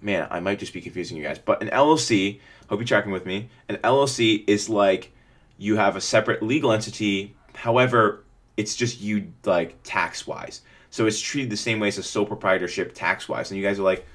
man 0.01 0.27
i 0.31 0.39
might 0.39 0.59
just 0.59 0.71
be 0.73 0.79
confusing 0.79 1.17
you 1.17 1.23
guys 1.23 1.39
but 1.39 1.61
an 1.61 1.69
llc 1.69 2.39
hope 2.69 2.79
you're 2.79 2.88
tracking 2.88 3.11
with 3.11 3.25
me. 3.25 3.49
An 3.67 3.77
llc 3.77 4.43
is 4.47 4.69
like 4.69 5.11
you 5.59 5.75
have 5.75 5.95
a 5.95 6.01
separate 6.01 6.41
legal 6.41 6.71
entity. 6.71 7.35
However, 7.53 8.23
it's 8.57 8.75
just 8.75 9.01
you 9.01 9.31
like 9.43 9.75
tax 9.83 10.25
wise. 10.25 10.61
So 10.89 11.05
it's 11.05 11.19
treated 11.19 11.51
the 11.51 11.57
same 11.57 11.79
way 11.79 11.89
as 11.89 11.99
a 11.99 12.03
sole 12.03 12.25
proprietorship 12.25 12.95
tax 12.95 13.29
wise. 13.29 13.51
And 13.51 13.59
you 13.59 13.63
guys 13.63 13.77
are 13.77 13.83
like, 13.83 14.07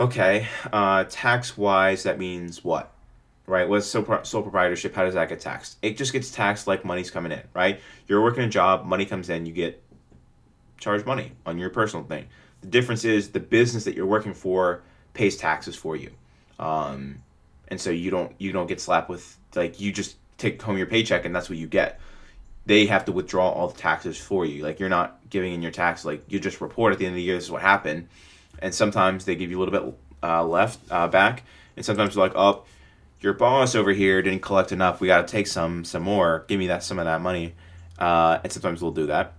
okay, 0.00 0.48
uh, 0.72 1.04
tax 1.08 1.56
wise, 1.56 2.02
that 2.02 2.18
means 2.18 2.64
what? 2.64 2.92
Right? 3.46 3.68
What's 3.68 3.86
sole, 3.86 4.20
sole 4.22 4.42
proprietorship? 4.42 4.94
How 4.94 5.04
does 5.04 5.14
that 5.14 5.28
get 5.28 5.40
taxed? 5.40 5.76
It 5.82 5.98
just 5.98 6.14
gets 6.14 6.30
taxed 6.30 6.66
like 6.66 6.84
money's 6.84 7.10
coming 7.10 7.30
in, 7.30 7.42
right? 7.52 7.80
You're 8.08 8.22
working 8.22 8.44
a 8.44 8.48
job, 8.48 8.86
money 8.86 9.04
comes 9.04 9.28
in, 9.28 9.44
you 9.44 9.52
get 9.52 9.80
charged 10.78 11.04
money 11.04 11.32
on 11.44 11.58
your 11.58 11.68
personal 11.68 12.04
thing. 12.06 12.26
The 12.62 12.68
difference 12.68 13.04
is 13.04 13.30
the 13.30 13.40
business 13.40 13.84
that 13.84 13.94
you're 13.94 14.06
working 14.06 14.32
for 14.32 14.82
pays 15.12 15.36
taxes 15.36 15.76
for 15.76 15.96
you. 15.96 16.12
Um, 16.58 17.22
and 17.68 17.80
so 17.80 17.90
you 17.90 18.10
don't 18.10 18.32
you 18.38 18.52
don't 18.52 18.66
get 18.66 18.80
slapped 18.80 19.08
with 19.08 19.36
like 19.56 19.80
you 19.80 19.92
just 19.92 20.16
take 20.38 20.60
home 20.60 20.76
your 20.76 20.86
paycheck 20.86 21.24
and 21.24 21.34
that's 21.34 21.48
what 21.48 21.58
you 21.58 21.66
get. 21.66 22.00
They 22.66 22.86
have 22.86 23.04
to 23.06 23.12
withdraw 23.12 23.50
all 23.50 23.68
the 23.68 23.78
taxes 23.78 24.18
for 24.18 24.46
you. 24.46 24.62
Like 24.62 24.80
you're 24.80 24.88
not 24.88 25.18
giving 25.28 25.52
in 25.52 25.62
your 25.62 25.72
tax 25.72 26.04
like 26.04 26.24
you 26.28 26.40
just 26.40 26.60
report 26.60 26.92
at 26.92 26.98
the 26.98 27.06
end 27.06 27.12
of 27.12 27.16
the 27.16 27.22
year 27.22 27.36
this 27.36 27.44
is 27.44 27.50
what 27.50 27.62
happened. 27.62 28.08
And 28.60 28.74
sometimes 28.74 29.24
they 29.24 29.34
give 29.36 29.50
you 29.50 29.58
a 29.58 29.60
little 29.62 29.80
bit 29.80 29.94
uh, 30.22 30.44
left 30.44 30.80
uh, 30.90 31.08
back. 31.08 31.44
And 31.76 31.84
sometimes 31.84 32.14
they're 32.14 32.24
like 32.24 32.36
oh 32.36 32.64
your 33.20 33.32
boss 33.32 33.74
over 33.74 33.92
here 33.92 34.20
didn't 34.20 34.42
collect 34.42 34.70
enough. 34.70 35.00
We 35.00 35.06
got 35.06 35.26
to 35.26 35.32
take 35.32 35.46
some 35.46 35.84
some 35.84 36.02
more. 36.02 36.44
Give 36.46 36.58
me 36.58 36.66
that 36.68 36.82
some 36.82 36.98
of 36.98 37.06
that 37.06 37.22
money. 37.22 37.54
Uh, 37.98 38.38
and 38.42 38.52
sometimes 38.52 38.82
we'll 38.82 38.92
do 38.92 39.06
that. 39.06 39.32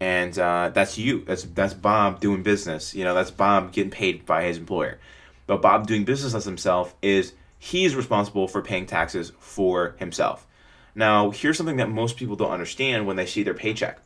And 0.00 0.38
uh, 0.38 0.70
that's 0.72 0.98
you. 0.98 1.24
That's 1.24 1.42
that's 1.42 1.74
bob 1.74 2.20
doing 2.20 2.42
business. 2.42 2.94
You 2.94 3.04
know 3.04 3.14
that's 3.14 3.30
bob 3.30 3.72
getting 3.72 3.90
paid 3.90 4.24
by 4.24 4.44
his 4.44 4.56
employer. 4.56 4.98
But 5.46 5.60
bob 5.62 5.86
doing 5.86 6.04
business 6.04 6.34
as 6.34 6.44
himself 6.44 6.94
is 7.02 7.34
he's 7.58 7.94
responsible 7.94 8.48
for 8.48 8.62
paying 8.62 8.86
taxes 8.86 9.32
for 9.38 9.94
himself. 9.98 10.46
Now, 10.94 11.30
here's 11.30 11.56
something 11.56 11.76
that 11.78 11.90
most 11.90 12.16
people 12.16 12.36
don't 12.36 12.52
understand 12.52 13.06
when 13.06 13.16
they 13.16 13.26
see 13.26 13.42
their 13.42 13.54
paycheck. 13.54 13.98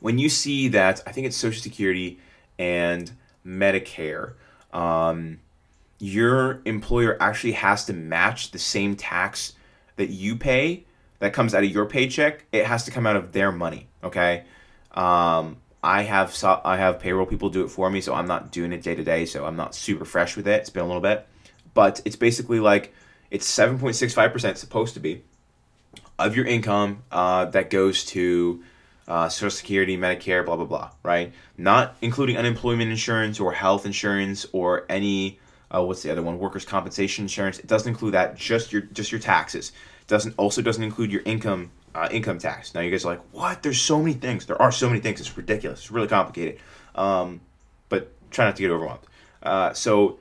When 0.00 0.18
you 0.18 0.28
see 0.28 0.68
that, 0.68 1.02
I 1.06 1.12
think 1.12 1.26
it's 1.26 1.36
Social 1.36 1.62
Security 1.62 2.18
and 2.58 3.10
Medicare, 3.46 4.34
um, 4.72 5.40
your 5.98 6.60
employer 6.64 7.16
actually 7.20 7.52
has 7.52 7.86
to 7.86 7.92
match 7.92 8.50
the 8.50 8.58
same 8.58 8.96
tax 8.96 9.54
that 9.96 10.10
you 10.10 10.36
pay 10.36 10.84
that 11.20 11.32
comes 11.32 11.54
out 11.54 11.64
of 11.64 11.70
your 11.70 11.86
paycheck. 11.86 12.44
It 12.52 12.66
has 12.66 12.84
to 12.84 12.90
come 12.90 13.06
out 13.06 13.16
of 13.16 13.32
their 13.32 13.50
money. 13.50 13.88
Okay. 14.04 14.44
Um, 14.92 15.56
I 15.82 16.02
have 16.02 16.36
I 16.64 16.76
have 16.76 17.00
payroll 17.00 17.26
people 17.26 17.48
do 17.48 17.64
it 17.64 17.68
for 17.68 17.88
me, 17.88 18.00
so 18.00 18.12
I'm 18.12 18.26
not 18.26 18.50
doing 18.50 18.72
it 18.72 18.82
day 18.82 18.94
to 18.94 19.04
day. 19.04 19.24
So 19.24 19.46
I'm 19.46 19.56
not 19.56 19.74
super 19.74 20.04
fresh 20.04 20.36
with 20.36 20.48
it. 20.48 20.60
It's 20.60 20.70
been 20.70 20.82
a 20.82 20.86
little 20.86 21.00
bit, 21.02 21.26
but 21.76 22.00
it's 22.06 22.16
basically 22.16 22.58
like 22.58 22.92
it's 23.30 23.46
seven 23.46 23.78
point 23.78 23.94
six 23.94 24.14
five 24.14 24.32
percent 24.32 24.58
supposed 24.58 24.94
to 24.94 25.00
be 25.00 25.22
of 26.18 26.34
your 26.34 26.46
income 26.46 27.02
uh, 27.12 27.44
that 27.44 27.68
goes 27.68 28.04
to 28.06 28.64
uh, 29.06 29.28
Social 29.28 29.50
Security, 29.50 29.96
Medicare, 29.98 30.44
blah 30.44 30.56
blah 30.56 30.64
blah. 30.64 30.90
Right? 31.04 31.32
Not 31.56 31.94
including 32.00 32.38
unemployment 32.38 32.90
insurance 32.90 33.38
or 33.38 33.52
health 33.52 33.84
insurance 33.84 34.46
or 34.52 34.86
any 34.88 35.38
uh, 35.70 35.82
what's 35.84 36.02
the 36.02 36.10
other 36.10 36.22
one? 36.22 36.38
Workers' 36.38 36.64
compensation 36.64 37.24
insurance. 37.26 37.58
It 37.58 37.66
doesn't 37.66 37.88
include 37.88 38.14
that. 38.14 38.36
Just 38.36 38.72
your 38.72 38.82
just 38.82 39.12
your 39.12 39.20
taxes. 39.20 39.72
Doesn't 40.06 40.34
also 40.38 40.62
doesn't 40.62 40.82
include 40.82 41.12
your 41.12 41.22
income 41.26 41.70
uh, 41.94 42.08
income 42.10 42.38
tax. 42.38 42.74
Now 42.74 42.80
you 42.80 42.90
guys 42.90 43.04
are 43.04 43.10
like, 43.10 43.22
what? 43.32 43.62
There's 43.62 43.80
so 43.80 43.98
many 43.98 44.14
things. 44.14 44.46
There 44.46 44.60
are 44.60 44.72
so 44.72 44.88
many 44.88 45.00
things. 45.00 45.20
It's 45.20 45.36
ridiculous. 45.36 45.80
It's 45.80 45.90
really 45.90 46.08
complicated. 46.08 46.58
Um, 46.94 47.42
but 47.90 48.12
try 48.30 48.46
not 48.46 48.56
to 48.56 48.62
get 48.62 48.70
overwhelmed. 48.70 49.06
Uh, 49.42 49.74
so 49.74 50.18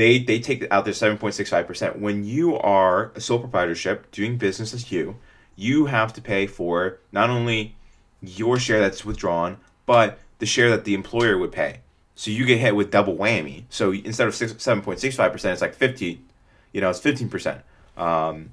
they 0.00 0.18
they 0.18 0.40
take 0.40 0.66
out 0.70 0.84
their 0.86 0.94
seven 0.94 1.18
point 1.18 1.34
six 1.34 1.50
five 1.50 1.66
percent. 1.66 1.98
When 1.98 2.24
you 2.24 2.56
are 2.56 3.12
a 3.14 3.20
sole 3.20 3.38
proprietorship 3.38 4.10
doing 4.10 4.38
business 4.38 4.72
as 4.72 4.90
you, 4.90 5.16
you 5.56 5.86
have 5.86 6.14
to 6.14 6.22
pay 6.22 6.46
for 6.46 6.98
not 7.12 7.28
only 7.28 7.74
your 8.22 8.58
share 8.58 8.80
that's 8.80 9.04
withdrawn, 9.04 9.58
but 9.84 10.18
the 10.38 10.46
share 10.46 10.70
that 10.70 10.84
the 10.86 10.94
employer 10.94 11.36
would 11.36 11.52
pay. 11.52 11.80
So 12.14 12.30
you 12.30 12.46
get 12.46 12.58
hit 12.58 12.74
with 12.74 12.90
double 12.90 13.14
whammy. 13.14 13.64
So 13.68 13.92
instead 13.92 14.26
of 14.26 14.34
six 14.34 14.52
five 14.52 15.32
percent, 15.32 15.52
it's 15.52 15.60
like 15.60 15.74
fifty. 15.74 16.22
You 16.72 16.80
know, 16.80 16.88
it's 16.88 17.00
fifteen 17.00 17.28
percent. 17.28 17.60
Um, 17.98 18.52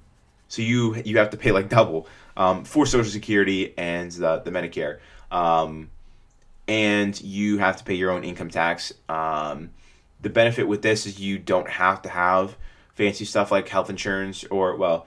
so 0.50 0.62
you 0.62 0.96
you 1.06 1.18
have 1.18 1.30
to 1.30 1.38
pay 1.38 1.52
like 1.52 1.70
double 1.70 2.08
um, 2.36 2.66
for 2.66 2.86
Social 2.86 3.10
Security 3.10 3.74
and 3.78 4.12
the 4.12 4.40
the 4.40 4.52
Medicare, 4.52 5.00
um, 5.32 5.92
and 6.68 7.20
you 7.22 7.58
have 7.60 7.78
to 7.78 7.86
pay 7.86 7.94
your 7.94 8.12
own 8.12 8.26
income 8.26 8.50
tax. 8.50 8.94
Um, 9.08 9.70
the 10.22 10.30
benefit 10.30 10.68
with 10.68 10.82
this 10.82 11.06
is 11.06 11.20
you 11.20 11.38
don't 11.38 11.70
have 11.70 12.02
to 12.04 12.10
have 12.10 12.58
fancy 12.96 13.26
stuff 13.26 13.52
like 13.52 13.70
health 13.70 13.90
insurance 13.90 14.44
or 14.46 14.76
well 14.76 15.06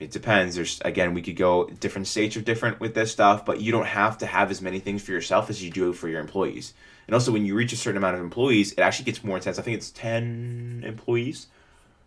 it 0.00 0.10
depends. 0.10 0.56
There's 0.56 0.80
again, 0.84 1.14
we 1.14 1.22
could 1.22 1.36
go 1.36 1.66
different 1.66 2.06
states 2.08 2.36
are 2.36 2.40
different 2.40 2.80
with 2.80 2.94
this 2.94 3.12
stuff, 3.12 3.44
but 3.44 3.60
you 3.60 3.70
don't 3.72 3.86
have 3.86 4.18
to 4.18 4.26
have 4.26 4.50
as 4.50 4.60
many 4.60 4.80
things 4.80 5.02
for 5.02 5.12
yourself 5.12 5.50
as 5.50 5.62
you 5.62 5.70
do 5.70 5.92
for 5.92 6.08
your 6.08 6.20
employees. 6.20 6.74
And 7.06 7.14
also, 7.14 7.32
when 7.32 7.44
you 7.44 7.54
reach 7.54 7.72
a 7.72 7.76
certain 7.76 7.98
amount 7.98 8.16
of 8.16 8.22
employees, 8.22 8.72
it 8.72 8.80
actually 8.80 9.04
gets 9.04 9.22
more 9.22 9.36
intense. 9.36 9.58
I 9.58 9.62
think 9.62 9.76
it's 9.76 9.90
ten 9.90 10.82
employees, 10.84 11.46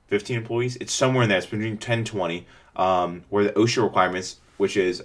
fifteen 0.07 0.37
employees. 0.37 0.77
It's 0.77 0.93
somewhere 0.93 1.23
in 1.23 1.29
there. 1.29 1.37
It's 1.37 1.47
between 1.47 1.77
10 1.77 2.03
20. 2.05 2.45
Um, 2.75 3.23
where 3.29 3.43
the 3.43 3.51
OSHA 3.53 3.83
requirements, 3.83 4.37
which 4.57 4.77
is 4.77 5.03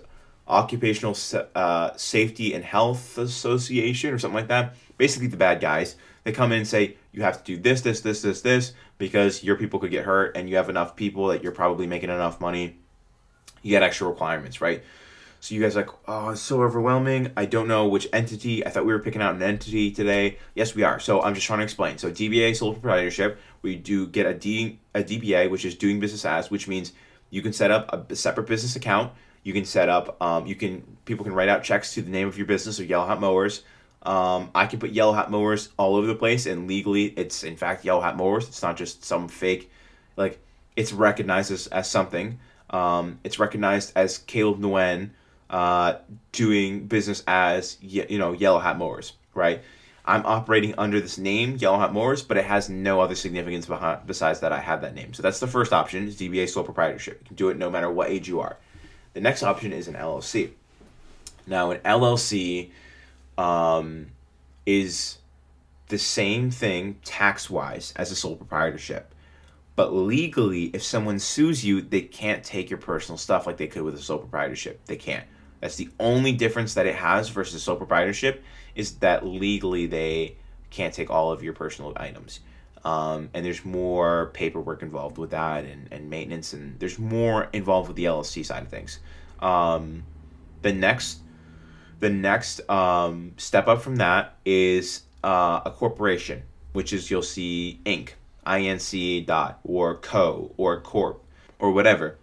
Occupational 0.49 1.17
uh, 1.55 1.91
Safety 1.97 2.55
and 2.55 2.65
Health 2.65 3.19
Association 3.19 4.13
or 4.13 4.19
something 4.19 4.37
like 4.37 4.49
that, 4.49 4.75
basically 4.99 5.29
the 5.29 5.37
bad 5.37 5.61
guys. 5.61 5.97
They 6.25 6.33
come 6.33 6.53
in 6.53 6.59
and 6.59 6.69
say 6.69 6.97
you 7.13 7.23
have 7.23 7.39
to 7.39 7.45
do 7.45 7.61
this, 7.61 7.81
this, 7.81 8.01
this, 8.01 8.23
this, 8.23 8.43
this 8.43 8.73
because 8.99 9.43
your 9.43 9.57
people 9.57 9.81
could 9.81 9.91
get 9.91 10.05
hurt, 10.05 10.37
and 10.37 10.49
you 10.49 10.57
have 10.57 10.69
enough 10.69 10.95
people 10.95 11.29
that 11.29 11.43
you're 11.43 11.53
probably 11.53 11.87
making 11.87 12.11
enough 12.11 12.41
money 12.41 12.77
you 13.63 13.71
get 13.71 13.83
extra 13.83 14.09
requirements, 14.09 14.61
right? 14.61 14.83
So 15.41 15.55
you 15.55 15.61
guys 15.61 15.75
like, 15.75 15.89
oh, 16.07 16.31
it's 16.31 16.41
so 16.41 16.63
overwhelming. 16.63 17.33
I 17.37 17.47
don't 17.47 17.67
know 17.67 17.89
which 17.89 18.07
entity. 18.13 18.65
I 18.65 18.71
thought 18.71 18.87
we 18.87 18.93
were 18.93 19.01
picking 19.01 19.21
out 19.21 19.35
an 19.35 19.43
entity 19.43 19.91
today. 19.91 20.39
Yes, 20.55 20.75
we 20.75 20.85
are. 20.85 21.01
So 21.01 21.21
I'm 21.21 21.35
just 21.35 21.47
trying 21.47 21.59
to 21.61 21.65
explain. 21.65 21.99
So 21.99 22.13
DBA 22.13 22.55
sole 22.55 22.73
proprietorship, 22.73 23.41
we 23.61 23.75
do 23.75 24.07
get 24.07 24.27
a 24.27 24.35
D 24.35 24.79
a 24.95 25.03
DBA, 25.03 25.51
which 25.51 25.65
is 25.65 25.75
doing 25.75 25.99
business 25.99 26.25
as, 26.25 26.51
which 26.51 26.69
means 26.69 26.93
you 27.31 27.43
can 27.43 27.53
set 27.53 27.73
up 27.73 28.11
a 28.11 28.15
separate 28.15 28.47
business 28.47 28.77
account. 28.77 29.13
You 29.43 29.53
can 29.53 29.65
set 29.65 29.89
up, 29.89 30.21
um, 30.23 30.47
you 30.47 30.55
can 30.55 30.97
people 31.05 31.25
can 31.25 31.35
write 31.35 31.49
out 31.49 31.65
checks 31.65 31.95
to 31.95 32.03
the 32.03 32.11
name 32.11 32.29
of 32.29 32.37
your 32.37 32.47
business 32.47 32.79
or 32.79 32.85
Yellow 32.85 33.07
Hat 33.07 33.21
Mowers. 33.21 33.63
Um, 34.03 34.51
I 34.55 34.67
can 34.67 34.79
put 34.79 34.91
Yellow 34.91 35.13
Hat 35.13 35.31
Mowers 35.31 35.69
all 35.77 35.97
over 35.97 36.07
the 36.07 36.15
place, 36.15 36.47
and 36.47 36.67
legally, 36.69 37.07
it's 37.07 37.45
in 37.45 37.57
fact 37.57 37.85
Yellow 37.85 38.01
Hat 38.01 38.17
Mowers. 38.17 38.49
It's 38.49 38.63
not 38.63 38.77
just 38.77 39.05
some 39.05 39.29
fake, 39.29 39.71
like 40.17 40.41
it's 40.77 40.93
recognized 40.93 41.51
as, 41.53 41.67
as 41.69 41.91
something. 41.91 42.39
Um, 42.71 43.19
it's 43.23 43.39
recognized 43.39 43.93
as 43.97 44.19
Caleb 44.19 44.61
Nguyen 44.61 45.11
uh, 45.51 45.99
doing 46.33 46.87
business 46.87 47.23
as 47.27 47.79
you 47.81 48.19
know 48.19 48.33
Yellow 48.33 48.59
Hat 48.59 48.79
Mowers, 48.79 49.13
right? 49.35 49.63
I'm 50.05 50.27
operating 50.27 50.75
under 50.79 51.01
this 51.01 51.17
name, 51.17 51.57
Yellow 51.57 51.79
Hat 51.79 51.93
Mowers, 51.93 52.23
but 52.23 52.37
it 52.37 52.45
has 52.45 52.69
no 52.69 53.01
other 53.01 53.15
significance 53.15 53.67
behind, 53.67 54.01
besides 54.05 54.41
that 54.41 54.53
I 54.53 54.59
have 54.59 54.81
that 54.81 54.95
name. 54.95 55.15
So 55.15 55.23
that's 55.23 55.39
the 55.39 55.47
first 55.47 55.73
option 55.73 56.09
is 56.09 56.17
DBA 56.17 56.49
sole 56.49 56.65
proprietorship. 56.65 57.21
You 57.21 57.27
can 57.29 57.37
do 57.37 57.49
it 57.51 57.57
no 57.57 57.71
matter 57.71 57.91
what 57.91 58.11
age 58.11 58.27
you 58.27 58.41
are. 58.41 58.59
The 59.15 59.21
next 59.21 59.43
option 59.43 59.73
is 59.73 59.89
an 59.89 59.95
LLC. 59.95 60.51
Now, 61.47 61.71
an 61.71 61.79
LLC 61.81 62.71
um, 63.37 64.09
is 64.65 65.19
the 65.89 65.99
same 65.99 66.51
thing 66.51 66.99
tax 67.05 67.51
wise 67.51 67.93
as 67.97 68.11
a 68.11 68.17
sole 68.17 68.37
proprietorship. 68.37 69.15
But 69.75 69.93
legally, 69.93 70.65
if 70.67 70.83
someone 70.83 71.19
sues 71.19 71.65
you, 71.65 71.81
they 71.81 72.03
can't 72.03 72.45
take 72.45 72.71
your 72.71 72.79
personal 72.79 73.19
stuff 73.19 73.47
like 73.47 73.57
they 73.57 73.67
could 73.67 73.83
with 73.83 73.95
a 73.95 74.03
sole 74.03 74.19
proprietorship. 74.19 74.81
They 74.87 74.97
can't. 74.97 75.27
That's 75.61 75.77
the 75.77 75.89
only 76.01 76.33
difference 76.33 76.75
that 76.75 76.87
it 76.87 76.95
has 76.95 77.29
versus 77.29 77.63
sole 77.63 77.77
proprietorship 77.77 78.43
is 78.75 78.97
that 78.97 79.25
legally 79.25 79.87
they 79.87 80.37
can't 80.71 80.93
take 80.93 81.11
all 81.11 81.31
of 81.31 81.43
your 81.43 81.53
personal 81.53 81.93
items. 81.97 82.41
Um, 82.85 83.31
and 83.33 83.45
there's 83.45 83.65
more 83.65 84.31
paperwork 84.35 84.83
involved 84.83 85.17
with 85.17 85.31
that 85.31 85.65
and, 85.65 85.87
and 85.93 86.11
maintenance 86.11 86.53
and 86.53 86.81
there's 86.81 86.99
more 86.99 87.49
involved 87.53 87.87
with 87.87 87.97
the 87.97 88.07
LLC 88.07 88.45
side 88.45 88.63
of 88.63 88.69
things. 88.69 88.99
Um, 89.41 90.03
the 90.63 90.73
next 90.73 91.19
the 92.01 92.11
next 92.11 92.69
um, 92.69 93.35
step 93.37 93.69
up 93.69 93.81
from 93.81 93.97
that 93.97 94.37
is 94.45 95.03
uh, 95.23 95.61
a 95.65 95.71
corporation, 95.71 96.43
which 96.73 96.93
is 96.93 97.11
you'll 97.11 97.23
see 97.23 97.81
Inc. 97.87 98.11
INC 98.45 99.25
dot 99.27 99.61
or 99.63 99.95
co 99.97 100.53
or 100.57 100.81
corp 100.81 101.23
or 101.61 101.71
whatever. 101.71 102.17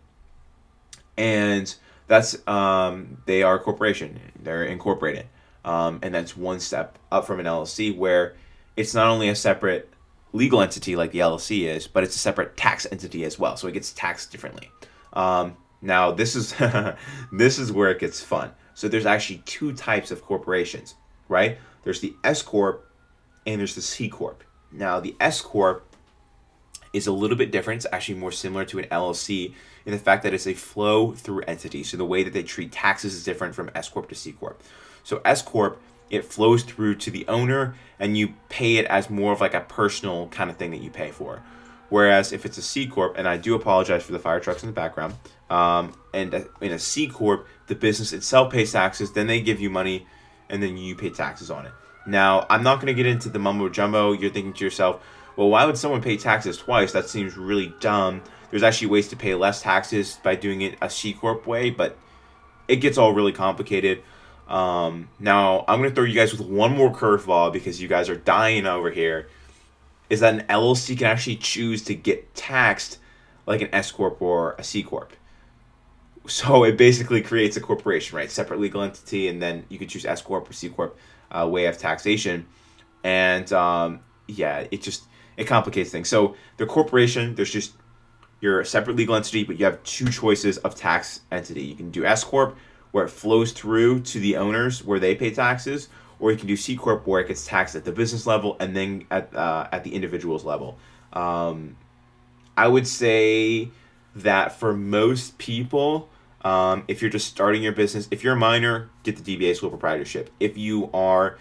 And 1.17 1.73
that's 2.07 2.45
um, 2.47 3.21
they 3.25 3.41
are 3.43 3.55
a 3.55 3.59
corporation. 3.59 4.19
They're 4.41 4.65
incorporated. 4.65 5.27
Um, 5.63 5.99
and 6.01 6.13
that's 6.13 6.35
one 6.35 6.59
step 6.59 6.97
up 7.11 7.25
from 7.25 7.39
an 7.39 7.45
LLC 7.45 7.95
where 7.95 8.35
it's 8.75 8.93
not 8.93 9.07
only 9.07 9.29
a 9.29 9.35
separate 9.35 9.89
legal 10.31 10.61
entity 10.61 10.95
like 10.95 11.11
the 11.11 11.19
LLC 11.19 11.67
is, 11.67 11.87
but 11.87 12.03
it's 12.03 12.15
a 12.15 12.19
separate 12.19 12.55
tax 12.55 12.85
entity 12.91 13.23
as 13.23 13.39
well. 13.39 13.57
So 13.57 13.67
it 13.67 13.73
gets 13.73 13.91
taxed 13.91 14.31
differently. 14.31 14.69
Um, 15.13 15.57
now 15.81 16.11
this 16.11 16.35
is 16.35 16.53
this 17.31 17.59
is 17.59 17.71
where 17.71 17.89
it 17.89 17.99
gets 17.99 18.21
fun. 18.21 18.51
So 18.73 18.87
there's 18.87 19.05
actually 19.05 19.43
two 19.45 19.73
types 19.73 20.11
of 20.11 20.21
corporations, 20.21 20.95
right? 21.27 21.57
There's 21.83 21.99
the 21.99 22.15
S 22.23 22.41
corp 22.41 22.89
and 23.45 23.59
there's 23.59 23.75
the 23.75 23.81
C 23.81 24.09
corp. 24.09 24.43
Now 24.71 24.99
the 24.99 25.15
S 25.19 25.41
corp 25.41 25.85
is 26.93 27.07
a 27.07 27.11
little 27.11 27.37
bit 27.37 27.51
different. 27.51 27.83
It's 27.83 27.93
actually 27.93 28.19
more 28.19 28.31
similar 28.31 28.65
to 28.65 28.79
an 28.79 28.85
LLC 28.85 29.53
in 29.85 29.91
the 29.91 29.99
fact 29.99 30.23
that 30.23 30.33
it's 30.33 30.47
a 30.47 30.53
flow 30.53 31.13
through 31.13 31.41
entity. 31.41 31.83
So 31.83 31.97
the 31.97 32.05
way 32.05 32.23
that 32.23 32.33
they 32.33 32.43
treat 32.43 32.71
taxes 32.71 33.13
is 33.13 33.23
different 33.23 33.55
from 33.55 33.69
S 33.75 33.89
corp 33.89 34.09
to 34.09 34.15
C 34.15 34.31
corp. 34.31 34.61
So 35.03 35.21
S 35.25 35.41
corp 35.41 35.81
it 36.09 36.25
flows 36.25 36.63
through 36.63 36.95
to 36.95 37.11
the 37.11 37.27
owner 37.27 37.75
and 37.99 38.17
you 38.17 38.33
pay 38.49 38.77
it 38.77 38.85
as 38.85 39.09
more 39.09 39.33
of 39.33 39.41
like 39.41 39.53
a 39.53 39.61
personal 39.61 40.27
kind 40.29 40.49
of 40.49 40.57
thing 40.57 40.71
that 40.71 40.81
you 40.81 40.89
pay 40.89 41.11
for. 41.11 41.41
Whereas 41.89 42.31
if 42.31 42.45
it's 42.45 42.57
a 42.57 42.61
C 42.61 42.87
corp, 42.87 43.17
and 43.17 43.27
I 43.27 43.37
do 43.37 43.55
apologize 43.55 44.03
for 44.03 44.11
the 44.11 44.19
fire 44.19 44.39
trucks 44.39 44.63
in 44.63 44.69
the 44.69 44.73
background, 44.73 45.15
um, 45.49 45.93
and 46.13 46.47
in 46.61 46.71
a 46.71 46.79
C 46.79 47.07
corp, 47.07 47.47
the 47.67 47.75
business 47.75 48.13
itself 48.13 48.51
pays 48.51 48.71
taxes, 48.71 49.11
then 49.11 49.27
they 49.27 49.41
give 49.41 49.59
you 49.59 49.69
money, 49.69 50.05
and 50.49 50.61
then 50.61 50.77
you 50.77 50.95
pay 50.95 51.09
taxes 51.09 51.49
on 51.49 51.65
it. 51.65 51.71
Now, 52.05 52.45
I'm 52.49 52.63
not 52.63 52.75
going 52.75 52.87
to 52.87 52.93
get 52.93 53.05
into 53.05 53.29
the 53.29 53.39
mumbo 53.39 53.69
jumbo. 53.69 54.13
You're 54.13 54.31
thinking 54.31 54.53
to 54.53 54.65
yourself, 54.65 55.03
well, 55.35 55.49
why 55.49 55.65
would 55.65 55.77
someone 55.77 56.01
pay 56.01 56.17
taxes 56.17 56.57
twice? 56.57 56.91
That 56.91 57.09
seems 57.09 57.37
really 57.37 57.73
dumb. 57.79 58.21
There's 58.51 58.63
actually 58.63 58.87
ways 58.87 59.07
to 59.09 59.15
pay 59.15 59.35
less 59.35 59.61
taxes 59.61 60.19
by 60.23 60.35
doing 60.35 60.61
it 60.61 60.77
a 60.81 60.89
C 60.89 61.13
corp 61.13 61.47
way, 61.47 61.69
but 61.69 61.97
it 62.67 62.77
gets 62.77 62.97
all 62.97 63.13
really 63.13 63.31
complicated. 63.31 64.03
Um, 64.49 65.09
now, 65.19 65.63
I'm 65.67 65.81
to 65.83 65.91
throw 65.91 66.03
you 66.03 66.15
guys 66.15 66.31
with 66.35 66.41
one 66.41 66.75
more 66.75 66.91
curveball 66.91 67.53
because 67.53 67.79
you 67.81 67.87
guys 67.87 68.09
are 68.09 68.15
dying 68.15 68.65
over 68.65 68.89
here. 68.89 69.29
Is 70.09 70.21
that 70.21 70.33
an 70.33 70.45
LLC 70.47 70.97
can 70.97 71.05
actually 71.05 71.35
choose 71.35 71.83
to 71.83 71.93
get 71.93 72.33
taxed 72.33 72.97
like 73.45 73.61
an 73.61 73.69
S 73.71 73.91
corp 73.91 74.19
or 74.21 74.55
a 74.57 74.63
C 74.63 74.81
corp? 74.81 75.13
So 76.25 76.63
it 76.65 76.77
basically 76.77 77.21
creates 77.21 77.55
a 77.57 77.61
corporation, 77.61 78.17
right? 78.17 78.29
Separate 78.29 78.59
legal 78.59 78.81
entity, 78.81 79.27
and 79.27 79.39
then 79.39 79.65
you 79.69 79.77
can 79.77 79.87
choose 79.87 80.03
S 80.03 80.21
corp 80.21 80.49
or 80.49 80.53
C 80.53 80.69
corp 80.69 80.97
uh, 81.31 81.47
way 81.47 81.67
of 81.67 81.77
taxation. 81.77 82.47
And 83.03 83.53
um, 83.53 83.99
yeah, 84.27 84.65
it 84.71 84.81
just 84.81 85.03
it 85.37 85.45
complicates 85.45 85.91
things. 85.91 86.09
So 86.09 86.35
the 86.57 86.65
corporation, 86.65 87.35
there's 87.35 87.51
just 87.51 87.73
you're 88.41 88.61
a 88.61 88.65
separate 88.65 88.95
legal 88.95 89.15
entity, 89.15 89.43
but 89.43 89.59
you 89.59 89.65
have 89.65 89.81
two 89.83 90.09
choices 90.09 90.57
of 90.59 90.73
tax 90.73 91.21
entity. 91.31 91.61
You 91.61 91.75
can 91.75 91.91
do 91.91 92.03
S 92.03 92.23
corp, 92.23 92.57
where 92.91 93.05
it 93.05 93.09
flows 93.09 93.51
through 93.51 94.01
to 94.01 94.19
the 94.19 94.37
owners, 94.37 94.83
where 94.83 94.99
they 94.99 95.15
pay 95.15 95.31
taxes, 95.31 95.89
or 96.19 96.31
you 96.31 96.37
can 96.37 96.47
do 96.47 96.55
C 96.55 96.75
corp, 96.75 97.05
where 97.07 97.21
it 97.21 97.27
gets 97.27 97.45
taxed 97.45 97.75
at 97.75 97.85
the 97.85 97.91
business 97.91 98.25
level 98.25 98.57
and 98.59 98.75
then 98.75 99.05
at 99.09 99.33
uh, 99.33 99.67
at 99.71 99.83
the 99.83 99.93
individual's 99.93 100.43
level. 100.43 100.77
Um, 101.13 101.75
I 102.57 102.67
would 102.67 102.87
say 102.87 103.69
that 104.15 104.51
for 104.51 104.73
most 104.73 105.37
people, 105.37 106.09
um, 106.43 106.83
if 106.87 107.01
you're 107.01 107.11
just 107.11 107.27
starting 107.27 107.63
your 107.63 107.71
business, 107.71 108.07
if 108.11 108.23
you're 108.23 108.33
a 108.33 108.39
minor, 108.39 108.89
get 109.03 109.23
the 109.23 109.37
DBA 109.37 109.55
sole 109.55 109.69
proprietorship. 109.69 110.29
If 110.39 110.57
you 110.57 110.89
are 110.93 111.37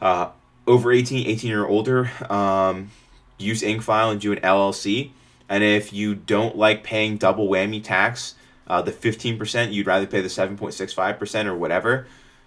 uh, 0.00 0.30
over 0.66 0.92
18, 0.92 1.26
18 1.26 1.52
or 1.52 1.66
older, 1.66 2.10
um, 2.30 2.90
use 3.38 3.62
Incfile 3.62 4.12
and 4.12 4.20
do 4.20 4.32
an 4.32 4.40
LLC. 4.40 5.10
And 5.48 5.64
if 5.64 5.92
you 5.92 6.14
don't 6.14 6.56
like 6.56 6.84
paying 6.84 7.16
double 7.16 7.48
whammy 7.48 7.82
tax, 7.82 8.34
uh, 8.68 8.82
the 8.82 8.92
15%, 8.92 9.72
you'd 9.72 9.86
rather 9.86 10.06
pay 10.06 10.20
the 10.20 10.28
7.65% 10.28 11.46
or 11.46 11.56
whatever, 11.56 12.06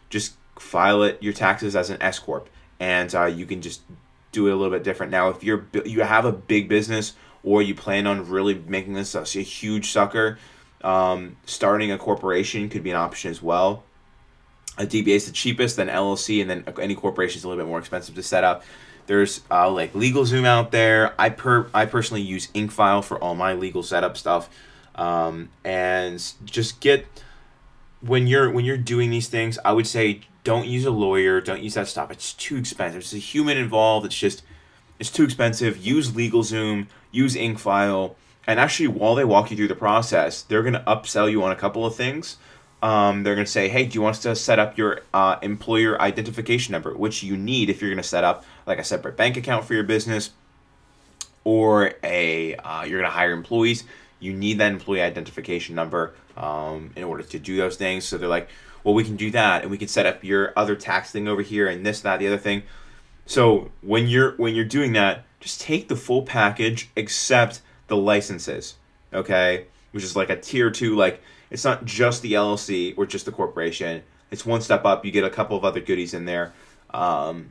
just 0.10 0.36
file 0.60 1.04
it 1.04 1.22
your 1.22 1.34
taxes 1.34 1.76
as 1.76 1.90
an 1.90 2.02
S 2.02 2.20
corp, 2.20 2.48
and 2.80 3.14
uh, 3.16 3.26
you 3.26 3.46
can 3.46 3.62
just 3.62 3.82
do 4.32 4.48
it 4.48 4.52
a 4.52 4.56
little 4.56 4.72
bit 4.72 4.84
different. 4.84 5.12
Now, 5.12 5.30
if 5.30 5.44
you're 5.44 5.66
you 5.86 6.02
have 6.02 6.26
a 6.26 6.32
big 6.32 6.70
business 6.70 7.14
or 7.44 7.62
you 7.62 7.76
plan 7.76 8.08
on 8.08 8.30
really 8.30 8.56
making 8.56 8.94
this 8.94 9.16
a, 9.16 9.22
a 9.22 9.44
huge 9.44 9.90
sucker, 9.90 10.38
um, 10.84 11.38
starting 11.46 11.92
a 11.92 11.98
corporation 11.98 12.70
could 12.70 12.84
be 12.84 12.92
an 12.92 12.96
option 12.96 13.32
as 13.32 13.42
well. 13.42 13.84
A 14.78 14.86
DBA 14.86 15.08
is 15.08 15.26
the 15.26 15.34
cheapest, 15.34 15.76
then 15.76 15.88
LLC, 15.88 16.42
and 16.42 16.50
then 16.50 16.64
any 16.80 16.96
corporation 16.96 17.38
is 17.38 17.44
a 17.44 17.48
little 17.48 17.64
bit 17.64 17.68
more 17.68 17.80
expensive 17.80 18.16
to 18.16 18.24
set 18.24 18.44
up. 18.44 18.64
There's 19.08 19.42
uh, 19.52 19.70
like 19.70 19.94
LegalZoom 19.94 20.46
out 20.46 20.72
there. 20.72 21.14
I 21.20 21.30
per 21.30 21.70
I 21.74 21.86
personally 21.86 22.22
use 22.22 22.48
Incfile 22.48 23.04
for 23.04 23.18
all 23.18 23.36
my 23.36 23.54
legal 23.54 23.84
setup 23.84 24.16
stuff, 24.16 24.50
um, 24.96 25.50
and 25.64 26.34
just 26.46 26.80
get 26.80 27.06
when 28.02 28.28
you're 28.28 28.50
when 28.50 28.66
you're 28.66 28.78
doing 28.78 29.10
these 29.10 29.28
things. 29.28 29.58
I 29.64 29.72
would 29.74 29.88
say 29.88 30.22
don't 30.44 30.68
use 30.68 30.86
a 30.86 30.92
lawyer. 30.92 31.42
Don't 31.42 31.62
use 31.62 31.76
that 31.76 31.88
stuff. 31.88 32.12
It's 32.12 32.34
too 32.34 32.58
expensive. 32.58 33.02
It's 33.02 33.14
a 33.14 33.18
human 33.18 33.58
involved. 33.58 34.06
It's 34.06 34.18
just 34.18 34.44
it's 35.00 35.12
too 35.12 35.24
expensive. 35.24 35.78
Use 35.78 36.12
LegalZoom. 36.12 36.88
Use 37.12 37.36
Incfile. 37.36 38.16
And 38.48 38.60
actually, 38.60 38.88
while 38.88 39.16
they 39.16 39.26
walk 39.26 39.52
you 39.52 39.58
through 39.58 39.68
the 39.68 39.76
process, 39.76 40.42
they're 40.42 40.64
going 40.64 40.74
to 40.74 40.84
upsell 40.88 41.30
you 41.30 41.44
on 41.44 41.52
a 41.52 41.56
couple 41.56 41.86
of 41.86 41.96
things. 41.96 42.38
Um, 42.82 43.22
they're 43.22 43.36
going 43.36 43.46
to 43.46 43.52
say, 43.52 43.70
hey, 43.70 43.86
do 43.86 43.94
you 43.94 44.02
want 44.02 44.16
us 44.16 44.24
to 44.24 44.36
set 44.36 44.58
up 44.58 44.76
your 44.78 45.02
uh, 45.14 45.38
employer 45.44 46.02
identification 46.02 46.72
number, 46.72 46.98
which 46.98 47.22
you 47.22 47.38
need 47.38 47.70
if 47.70 47.80
you're 47.80 47.92
going 47.92 48.02
to 48.02 48.08
set 48.08 48.24
up 48.24 48.44
like 48.66 48.80
a 48.80 48.84
separate 48.84 49.16
bank 49.16 49.38
account 49.38 49.66
for 49.66 49.76
your 49.76 49.84
business 49.84 50.32
or 51.44 51.94
a 52.04 52.56
uh, 52.56 52.84
you're 52.84 53.00
going 53.00 53.10
to 53.10 53.16
hire 53.16 53.32
employees. 53.32 53.84
You 54.22 54.34
need 54.34 54.60
that 54.60 54.72
employee 54.72 55.02
identification 55.02 55.76
number 55.76 56.14
um, 56.38 56.92
in 56.96 57.04
order 57.04 57.24
to 57.24 57.40
do 57.40 57.58
those 57.58 57.76
things. 57.76 58.06
So 58.06 58.18
they're 58.18 58.30
like, 58.30 58.48
well, 58.84 58.94
we 58.94 59.04
can 59.04 59.18
do 59.18 59.30
that, 59.32 59.64
and 59.64 59.70
we 59.70 59.78
can 59.78 59.88
set 59.88 60.06
up 60.06 60.24
your 60.24 60.54
other 60.56 60.76
tax 60.76 61.12
thing 61.12 61.28
over 61.28 61.42
here, 61.42 61.68
and 61.68 61.86
this, 61.86 62.02
that, 62.02 62.20
the 62.20 62.28
other 62.28 62.38
thing. 62.38 62.64
So 63.26 63.72
when 63.82 64.08
you're 64.08 64.32
when 64.38 64.56
you're 64.56 64.66
doing 64.66 64.94
that, 64.94 65.26
just 65.40 65.62
take 65.62 65.88
the 65.88 65.96
full 65.96 66.24
package 66.24 66.90
except 66.96 67.62
the 67.88 67.98
licenses, 67.98 68.76
okay? 69.14 69.66
Which 69.92 70.04
is 70.04 70.16
like 70.16 70.30
a 70.30 70.40
tier 70.40 70.72
two, 70.72 70.96
like 70.96 71.22
it's 71.50 71.64
not 71.64 71.86
just 71.86 72.22
the 72.22 72.34
LLC 72.34 72.94
or 72.98 73.06
just 73.06 73.26
the 73.26 73.32
corporation. 73.32 74.04
It's 74.32 74.46
one 74.46 74.62
step 74.62 74.86
up. 74.86 75.06
You 75.06 75.12
get 75.12 75.26
a 75.26 75.30
couple 75.30 75.58
of 75.58 75.66
other 75.66 75.82
goodies 75.82 76.14
in 76.14 76.26
there. 76.26 76.54
Um, 76.94 77.50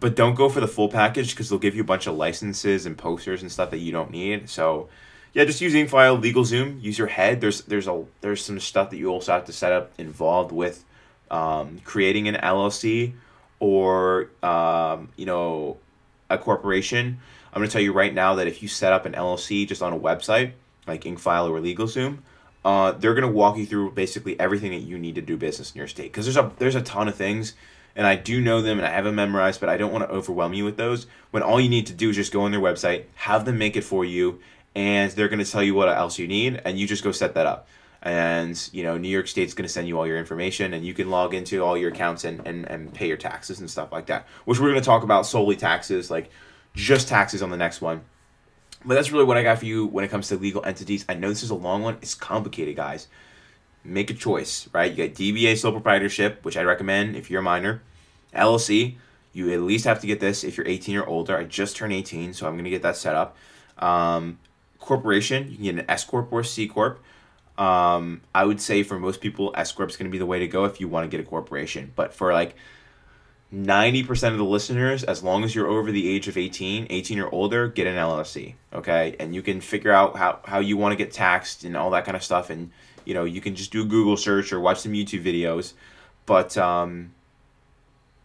but 0.00 0.16
don't 0.16 0.34
go 0.34 0.48
for 0.48 0.60
the 0.60 0.68
full 0.68 0.88
package 0.88 1.30
because 1.30 1.48
they'll 1.48 1.58
give 1.58 1.74
you 1.74 1.82
a 1.82 1.86
bunch 1.86 2.06
of 2.06 2.16
licenses 2.16 2.86
and 2.86 2.96
posters 2.96 3.42
and 3.42 3.50
stuff 3.50 3.70
that 3.70 3.78
you 3.78 3.92
don't 3.92 4.10
need. 4.10 4.48
So, 4.48 4.88
yeah, 5.32 5.44
just 5.44 5.60
use 5.60 5.74
Incfile 5.74 6.22
LegalZoom. 6.22 6.82
Use 6.82 6.98
your 6.98 7.08
head. 7.08 7.40
There's 7.40 7.62
there's 7.62 7.88
a 7.88 8.04
there's 8.20 8.44
some 8.44 8.60
stuff 8.60 8.90
that 8.90 8.96
you 8.96 9.08
also 9.08 9.32
have 9.32 9.44
to 9.46 9.52
set 9.52 9.72
up 9.72 9.92
involved 9.98 10.52
with 10.52 10.84
um, 11.30 11.80
creating 11.84 12.28
an 12.28 12.36
LLC 12.36 13.14
or 13.60 14.30
um, 14.42 15.08
you 15.16 15.26
know 15.26 15.78
a 16.30 16.38
corporation. 16.38 17.18
I'm 17.52 17.62
to 17.62 17.68
tell 17.68 17.82
you 17.82 17.92
right 17.92 18.12
now 18.12 18.34
that 18.34 18.46
if 18.46 18.62
you 18.62 18.68
set 18.68 18.92
up 18.92 19.06
an 19.06 19.12
LLC 19.12 19.66
just 19.66 19.82
on 19.82 19.92
a 19.92 19.98
website 19.98 20.52
like 20.86 21.02
Incfile 21.04 21.48
or 21.48 21.60
LegalZoom, 21.60 22.18
uh, 22.64 22.92
they're 22.92 23.14
to 23.14 23.28
walk 23.28 23.56
you 23.56 23.66
through 23.66 23.92
basically 23.92 24.38
everything 24.40 24.72
that 24.72 24.80
you 24.80 24.98
need 24.98 25.14
to 25.14 25.22
do 25.22 25.36
business 25.36 25.72
in 25.72 25.78
your 25.78 25.88
state 25.88 26.12
because 26.12 26.26
there's 26.26 26.36
a 26.36 26.50
there's 26.58 26.74
a 26.74 26.82
ton 26.82 27.08
of 27.08 27.14
things 27.14 27.54
and 27.96 28.06
I 28.06 28.16
do 28.16 28.40
know 28.40 28.60
them 28.60 28.78
and 28.78 28.86
I 28.86 28.90
have 28.90 29.04
them 29.04 29.14
memorized, 29.14 29.60
but 29.60 29.68
I 29.68 29.76
don't 29.76 29.92
want 29.92 30.08
to 30.08 30.14
overwhelm 30.14 30.54
you 30.54 30.64
with 30.64 30.76
those. 30.76 31.06
When 31.30 31.42
all 31.42 31.60
you 31.60 31.68
need 31.68 31.86
to 31.86 31.92
do 31.92 32.10
is 32.10 32.16
just 32.16 32.32
go 32.32 32.42
on 32.42 32.50
their 32.50 32.60
website, 32.60 33.04
have 33.14 33.44
them 33.44 33.58
make 33.58 33.76
it 33.76 33.84
for 33.84 34.04
you, 34.04 34.40
and 34.74 35.12
they're 35.12 35.28
going 35.28 35.44
to 35.44 35.50
tell 35.50 35.62
you 35.62 35.74
what 35.74 35.88
else 35.88 36.18
you 36.18 36.26
need, 36.26 36.60
and 36.64 36.78
you 36.78 36.86
just 36.86 37.04
go 37.04 37.12
set 37.12 37.34
that 37.34 37.46
up. 37.46 37.68
And 38.02 38.68
you 38.72 38.82
know, 38.82 38.98
New 38.98 39.08
York 39.08 39.28
State's 39.28 39.54
going 39.54 39.66
to 39.66 39.72
send 39.72 39.88
you 39.88 39.98
all 39.98 40.06
your 40.06 40.18
information, 40.18 40.74
and 40.74 40.84
you 40.84 40.92
can 40.92 41.10
log 41.10 41.32
into 41.32 41.62
all 41.62 41.76
your 41.76 41.90
accounts 41.90 42.24
and, 42.24 42.46
and, 42.46 42.68
and 42.68 42.92
pay 42.92 43.08
your 43.08 43.16
taxes 43.16 43.60
and 43.60 43.70
stuff 43.70 43.92
like 43.92 44.06
that. 44.06 44.26
Which 44.44 44.58
we're 44.58 44.70
going 44.70 44.80
to 44.80 44.86
talk 44.86 45.02
about 45.02 45.26
solely 45.26 45.56
taxes, 45.56 46.10
like 46.10 46.30
just 46.74 47.08
taxes 47.08 47.42
on 47.42 47.50
the 47.50 47.56
next 47.56 47.80
one. 47.80 48.02
But 48.84 48.94
that's 48.94 49.10
really 49.10 49.24
what 49.24 49.38
I 49.38 49.42
got 49.42 49.60
for 49.60 49.64
you 49.64 49.86
when 49.86 50.04
it 50.04 50.08
comes 50.08 50.28
to 50.28 50.36
legal 50.36 50.64
entities. 50.64 51.06
I 51.08 51.14
know 51.14 51.30
this 51.30 51.42
is 51.42 51.50
a 51.50 51.54
long 51.54 51.82
one. 51.82 51.96
It's 52.02 52.14
complicated, 52.14 52.76
guys. 52.76 53.08
Make 53.84 54.10
a 54.10 54.14
choice, 54.14 54.68
right? 54.72 54.90
You 54.90 55.08
got 55.08 55.14
DBA 55.14 55.58
sole 55.58 55.72
proprietorship, 55.72 56.44
which 56.44 56.56
I 56.56 56.62
recommend 56.62 57.16
if 57.16 57.30
you're 57.30 57.40
a 57.40 57.44
minor. 57.44 57.82
LLC, 58.34 58.96
you 59.32 59.52
at 59.52 59.60
least 59.60 59.84
have 59.84 60.00
to 60.00 60.06
get 60.06 60.20
this 60.20 60.42
if 60.42 60.56
you're 60.56 60.66
18 60.66 60.96
or 60.96 61.06
older. 61.06 61.36
I 61.36 61.44
just 61.44 61.76
turned 61.76 61.92
18, 61.92 62.32
so 62.32 62.46
I'm 62.46 62.54
going 62.54 62.64
to 62.64 62.70
get 62.70 62.82
that 62.82 62.96
set 62.96 63.14
up. 63.14 63.36
Um, 63.78 64.38
corporation, 64.78 65.50
you 65.50 65.56
can 65.56 65.64
get 65.64 65.74
an 65.74 65.84
S 65.88 66.04
Corp 66.04 66.32
or 66.32 66.42
C 66.44 66.66
Corp. 66.66 67.02
Um, 67.58 68.22
I 68.34 68.44
would 68.44 68.60
say 68.60 68.82
for 68.82 68.98
most 68.98 69.20
people, 69.20 69.52
S 69.56 69.72
Corp 69.72 69.90
is 69.90 69.96
going 69.96 70.08
to 70.08 70.12
be 70.12 70.18
the 70.18 70.26
way 70.26 70.38
to 70.38 70.48
go 70.48 70.64
if 70.64 70.80
you 70.80 70.88
want 70.88 71.10
to 71.10 71.14
get 71.16 71.24
a 71.24 71.28
corporation. 71.28 71.92
But 71.94 72.14
for 72.14 72.32
like 72.32 72.56
90% 73.54 74.32
of 74.32 74.38
the 74.38 74.44
listeners, 74.44 75.04
as 75.04 75.22
long 75.22 75.44
as 75.44 75.54
you're 75.54 75.68
over 75.68 75.92
the 75.92 76.08
age 76.08 76.26
of 76.26 76.36
18, 76.36 76.86
18 76.90 77.18
or 77.20 77.28
older, 77.32 77.68
get 77.68 77.86
an 77.86 77.96
LLC, 77.96 78.54
okay? 78.72 79.14
And 79.20 79.34
you 79.34 79.42
can 79.42 79.60
figure 79.60 79.92
out 79.92 80.16
how, 80.16 80.40
how 80.44 80.58
you 80.58 80.76
want 80.76 80.92
to 80.92 80.96
get 80.96 81.12
taxed 81.12 81.64
and 81.64 81.76
all 81.76 81.90
that 81.90 82.04
kind 82.04 82.16
of 82.16 82.24
stuff. 82.24 82.50
And, 82.50 82.70
you 83.04 83.14
know, 83.14 83.24
you 83.24 83.40
can 83.40 83.54
just 83.54 83.72
do 83.72 83.82
a 83.82 83.84
Google 83.84 84.16
search 84.16 84.52
or 84.52 84.60
watch 84.60 84.80
some 84.80 84.92
YouTube 84.92 85.24
videos. 85.24 85.72
But, 86.26 86.56
um, 86.56 87.12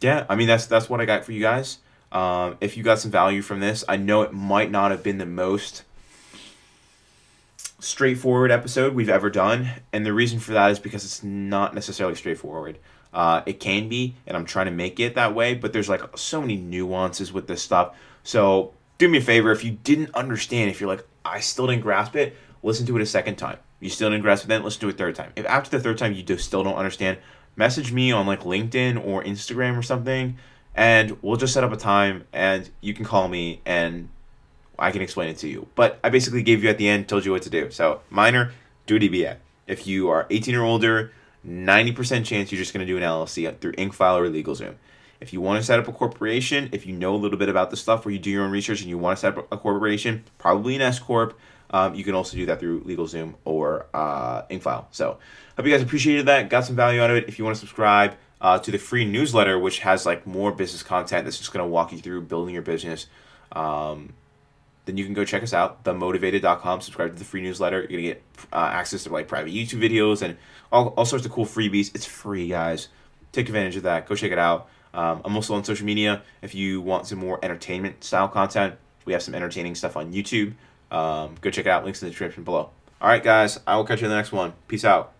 yeah, 0.01 0.25
I 0.29 0.35
mean, 0.35 0.47
that's, 0.47 0.65
that's 0.65 0.89
what 0.89 1.01
I 1.01 1.05
got 1.05 1.25
for 1.25 1.31
you 1.31 1.41
guys. 1.41 1.79
Um, 2.11 2.57
if 2.61 2.77
you 2.77 2.83
got 2.83 2.99
some 2.99 3.11
value 3.11 3.41
from 3.41 3.59
this, 3.59 3.83
I 3.87 3.97
know 3.97 4.21
it 4.21 4.33
might 4.33 4.71
not 4.71 4.91
have 4.91 5.03
been 5.03 5.17
the 5.17 5.25
most 5.25 5.83
straightforward 7.79 8.51
episode 8.51 8.93
we've 8.93 9.09
ever 9.09 9.29
done. 9.29 9.69
And 9.93 10.05
the 10.05 10.13
reason 10.13 10.39
for 10.39 10.53
that 10.53 10.71
is 10.71 10.79
because 10.79 11.05
it's 11.05 11.23
not 11.23 11.73
necessarily 11.73 12.15
straightforward. 12.15 12.77
Uh, 13.13 13.41
it 13.45 13.59
can 13.59 13.89
be, 13.89 14.15
and 14.27 14.37
I'm 14.37 14.45
trying 14.45 14.67
to 14.67 14.71
make 14.71 14.99
it 14.99 15.15
that 15.15 15.33
way, 15.33 15.55
but 15.55 15.73
there's 15.73 15.89
like 15.89 16.01
so 16.17 16.41
many 16.41 16.57
nuances 16.57 17.33
with 17.33 17.47
this 17.47 17.61
stuff. 17.61 17.95
So 18.23 18.73
do 18.97 19.07
me 19.07 19.17
a 19.17 19.21
favor 19.21 19.51
if 19.51 19.63
you 19.63 19.71
didn't 19.71 20.13
understand, 20.13 20.69
if 20.69 20.79
you're 20.79 20.89
like, 20.89 21.05
I 21.25 21.39
still 21.39 21.67
didn't 21.67 21.81
grasp 21.81 22.15
it, 22.15 22.35
listen 22.61 22.85
to 22.87 22.95
it 22.97 23.01
a 23.01 23.05
second 23.05 23.37
time. 23.37 23.57
You 23.79 23.89
still 23.89 24.09
didn't 24.09 24.23
grasp 24.23 24.45
it, 24.45 24.47
then, 24.47 24.63
let's 24.63 24.77
do 24.77 24.89
it 24.89 24.97
third 24.97 25.15
time. 25.15 25.31
If 25.35 25.45
after 25.45 25.69
the 25.69 25.79
third 25.81 25.97
time 25.97 26.13
you 26.13 26.23
just 26.23 26.45
still 26.45 26.63
don't 26.63 26.75
understand, 26.75 27.17
message 27.55 27.91
me 27.91 28.11
on 28.11 28.27
like 28.27 28.41
LinkedIn 28.41 29.05
or 29.05 29.23
Instagram 29.23 29.77
or 29.77 29.81
something, 29.81 30.37
and 30.75 31.17
we'll 31.21 31.37
just 31.37 31.53
set 31.53 31.63
up 31.63 31.71
a 31.71 31.77
time 31.77 32.25
and 32.33 32.69
you 32.81 32.93
can 32.93 33.05
call 33.05 33.27
me 33.27 33.61
and 33.65 34.09
I 34.77 34.91
can 34.91 35.01
explain 35.01 35.29
it 35.29 35.37
to 35.39 35.47
you. 35.47 35.67
But 35.75 35.99
I 36.03 36.09
basically 36.09 36.43
gave 36.43 36.63
you 36.63 36.69
at 36.69 36.77
the 36.77 36.87
end, 36.87 37.07
told 37.07 37.25
you 37.25 37.31
what 37.31 37.41
to 37.43 37.49
do. 37.49 37.71
So 37.71 38.01
minor, 38.09 38.53
do 38.85 38.99
DBA. 38.99 39.37
If 39.67 39.85
you 39.87 40.09
are 40.09 40.25
18 40.29 40.55
or 40.55 40.63
older, 40.63 41.11
90% 41.45 42.25
chance 42.25 42.51
you're 42.51 42.59
just 42.59 42.73
going 42.73 42.85
to 42.85 42.91
do 42.91 42.97
an 42.97 43.03
LLC 43.03 43.59
through 43.59 43.73
Incfile 43.73 44.17
or 44.17 44.29
LegalZoom. 44.29 44.75
If 45.19 45.33
you 45.33 45.41
want 45.41 45.59
to 45.59 45.65
set 45.65 45.79
up 45.79 45.87
a 45.87 45.91
corporation, 45.91 46.69
if 46.71 46.85
you 46.85 46.93
know 46.93 47.13
a 47.13 47.17
little 47.17 47.37
bit 47.37 47.49
about 47.49 47.71
the 47.71 47.77
stuff 47.77 48.05
where 48.05 48.13
you 48.13 48.19
do 48.19 48.29
your 48.29 48.43
own 48.43 48.51
research 48.51 48.81
and 48.81 48.89
you 48.89 48.97
want 48.97 49.17
to 49.17 49.21
set 49.21 49.37
up 49.37 49.51
a 49.51 49.57
corporation, 49.57 50.23
probably 50.37 50.75
an 50.75 50.81
S 50.81 50.97
Corp, 50.97 51.37
um, 51.71 51.95
you 51.95 52.03
can 52.03 52.15
also 52.15 52.35
do 52.35 52.45
that 52.47 52.59
through 52.59 52.83
LegalZoom 52.83 53.35
or 53.45 53.85
uh, 53.93 54.43
Incfile. 54.43 54.85
So, 54.91 55.19
hope 55.55 55.65
you 55.65 55.71
guys 55.71 55.81
appreciated 55.81 56.25
that, 56.25 56.49
got 56.49 56.65
some 56.65 56.75
value 56.75 57.01
out 57.01 57.09
of 57.09 57.17
it. 57.17 57.27
If 57.27 57.37
you 57.37 57.45
want 57.45 57.55
to 57.55 57.59
subscribe 57.59 58.15
uh, 58.41 58.59
to 58.59 58.71
the 58.71 58.77
free 58.77 59.05
newsletter, 59.05 59.59
which 59.59 59.79
has 59.79 60.05
like 60.05 60.25
more 60.25 60.51
business 60.51 60.83
content 60.83 61.25
that's 61.25 61.37
just 61.37 61.53
going 61.53 61.63
to 61.63 61.69
walk 61.69 61.91
you 61.91 61.99
through 61.99 62.21
building 62.21 62.53
your 62.53 62.63
business, 62.63 63.07
um, 63.51 64.13
then 64.85 64.97
you 64.97 65.05
can 65.05 65.13
go 65.13 65.23
check 65.23 65.43
us 65.43 65.53
out, 65.53 65.83
themowtivated.com. 65.83 66.81
Subscribe 66.81 67.13
to 67.13 67.19
the 67.19 67.25
free 67.25 67.41
newsletter. 67.41 67.81
You're 67.81 68.01
going 68.01 68.03
to 68.03 68.07
get 68.07 68.23
uh, 68.51 68.69
access 68.71 69.03
to 69.03 69.09
like 69.09 69.27
private 69.27 69.53
YouTube 69.53 69.79
videos 69.79 70.21
and 70.21 70.37
all, 70.71 70.87
all 70.89 71.05
sorts 71.05 71.25
of 71.25 71.31
cool 71.31 71.45
freebies. 71.45 71.93
It's 71.93 72.05
free, 72.05 72.47
guys. 72.47 72.87
Take 73.31 73.47
advantage 73.47 73.75
of 73.75 73.83
that. 73.83 74.07
Go 74.07 74.15
check 74.15 74.31
it 74.31 74.39
out. 74.39 74.67
Um, 74.93 75.21
I'm 75.23 75.35
also 75.35 75.53
on 75.53 75.63
social 75.63 75.85
media. 75.85 76.23
If 76.41 76.55
you 76.55 76.81
want 76.81 77.05
some 77.05 77.19
more 77.19 77.39
entertainment 77.43 78.03
style 78.03 78.27
content, 78.27 78.75
we 79.05 79.13
have 79.13 79.21
some 79.21 79.35
entertaining 79.35 79.75
stuff 79.75 79.95
on 79.95 80.11
YouTube. 80.11 80.53
Um, 80.91 81.35
go 81.41 81.49
check 81.49 81.65
it 81.65 81.69
out. 81.69 81.83
Links 81.83 82.01
in 82.01 82.07
the 82.07 82.11
description 82.11 82.43
below. 82.43 82.69
All 83.01 83.07
right, 83.07 83.23
guys. 83.23 83.59
I 83.65 83.77
will 83.77 83.85
catch 83.85 84.01
you 84.01 84.05
in 84.05 84.11
the 84.11 84.17
next 84.17 84.31
one. 84.31 84.53
Peace 84.67 84.85
out. 84.85 85.13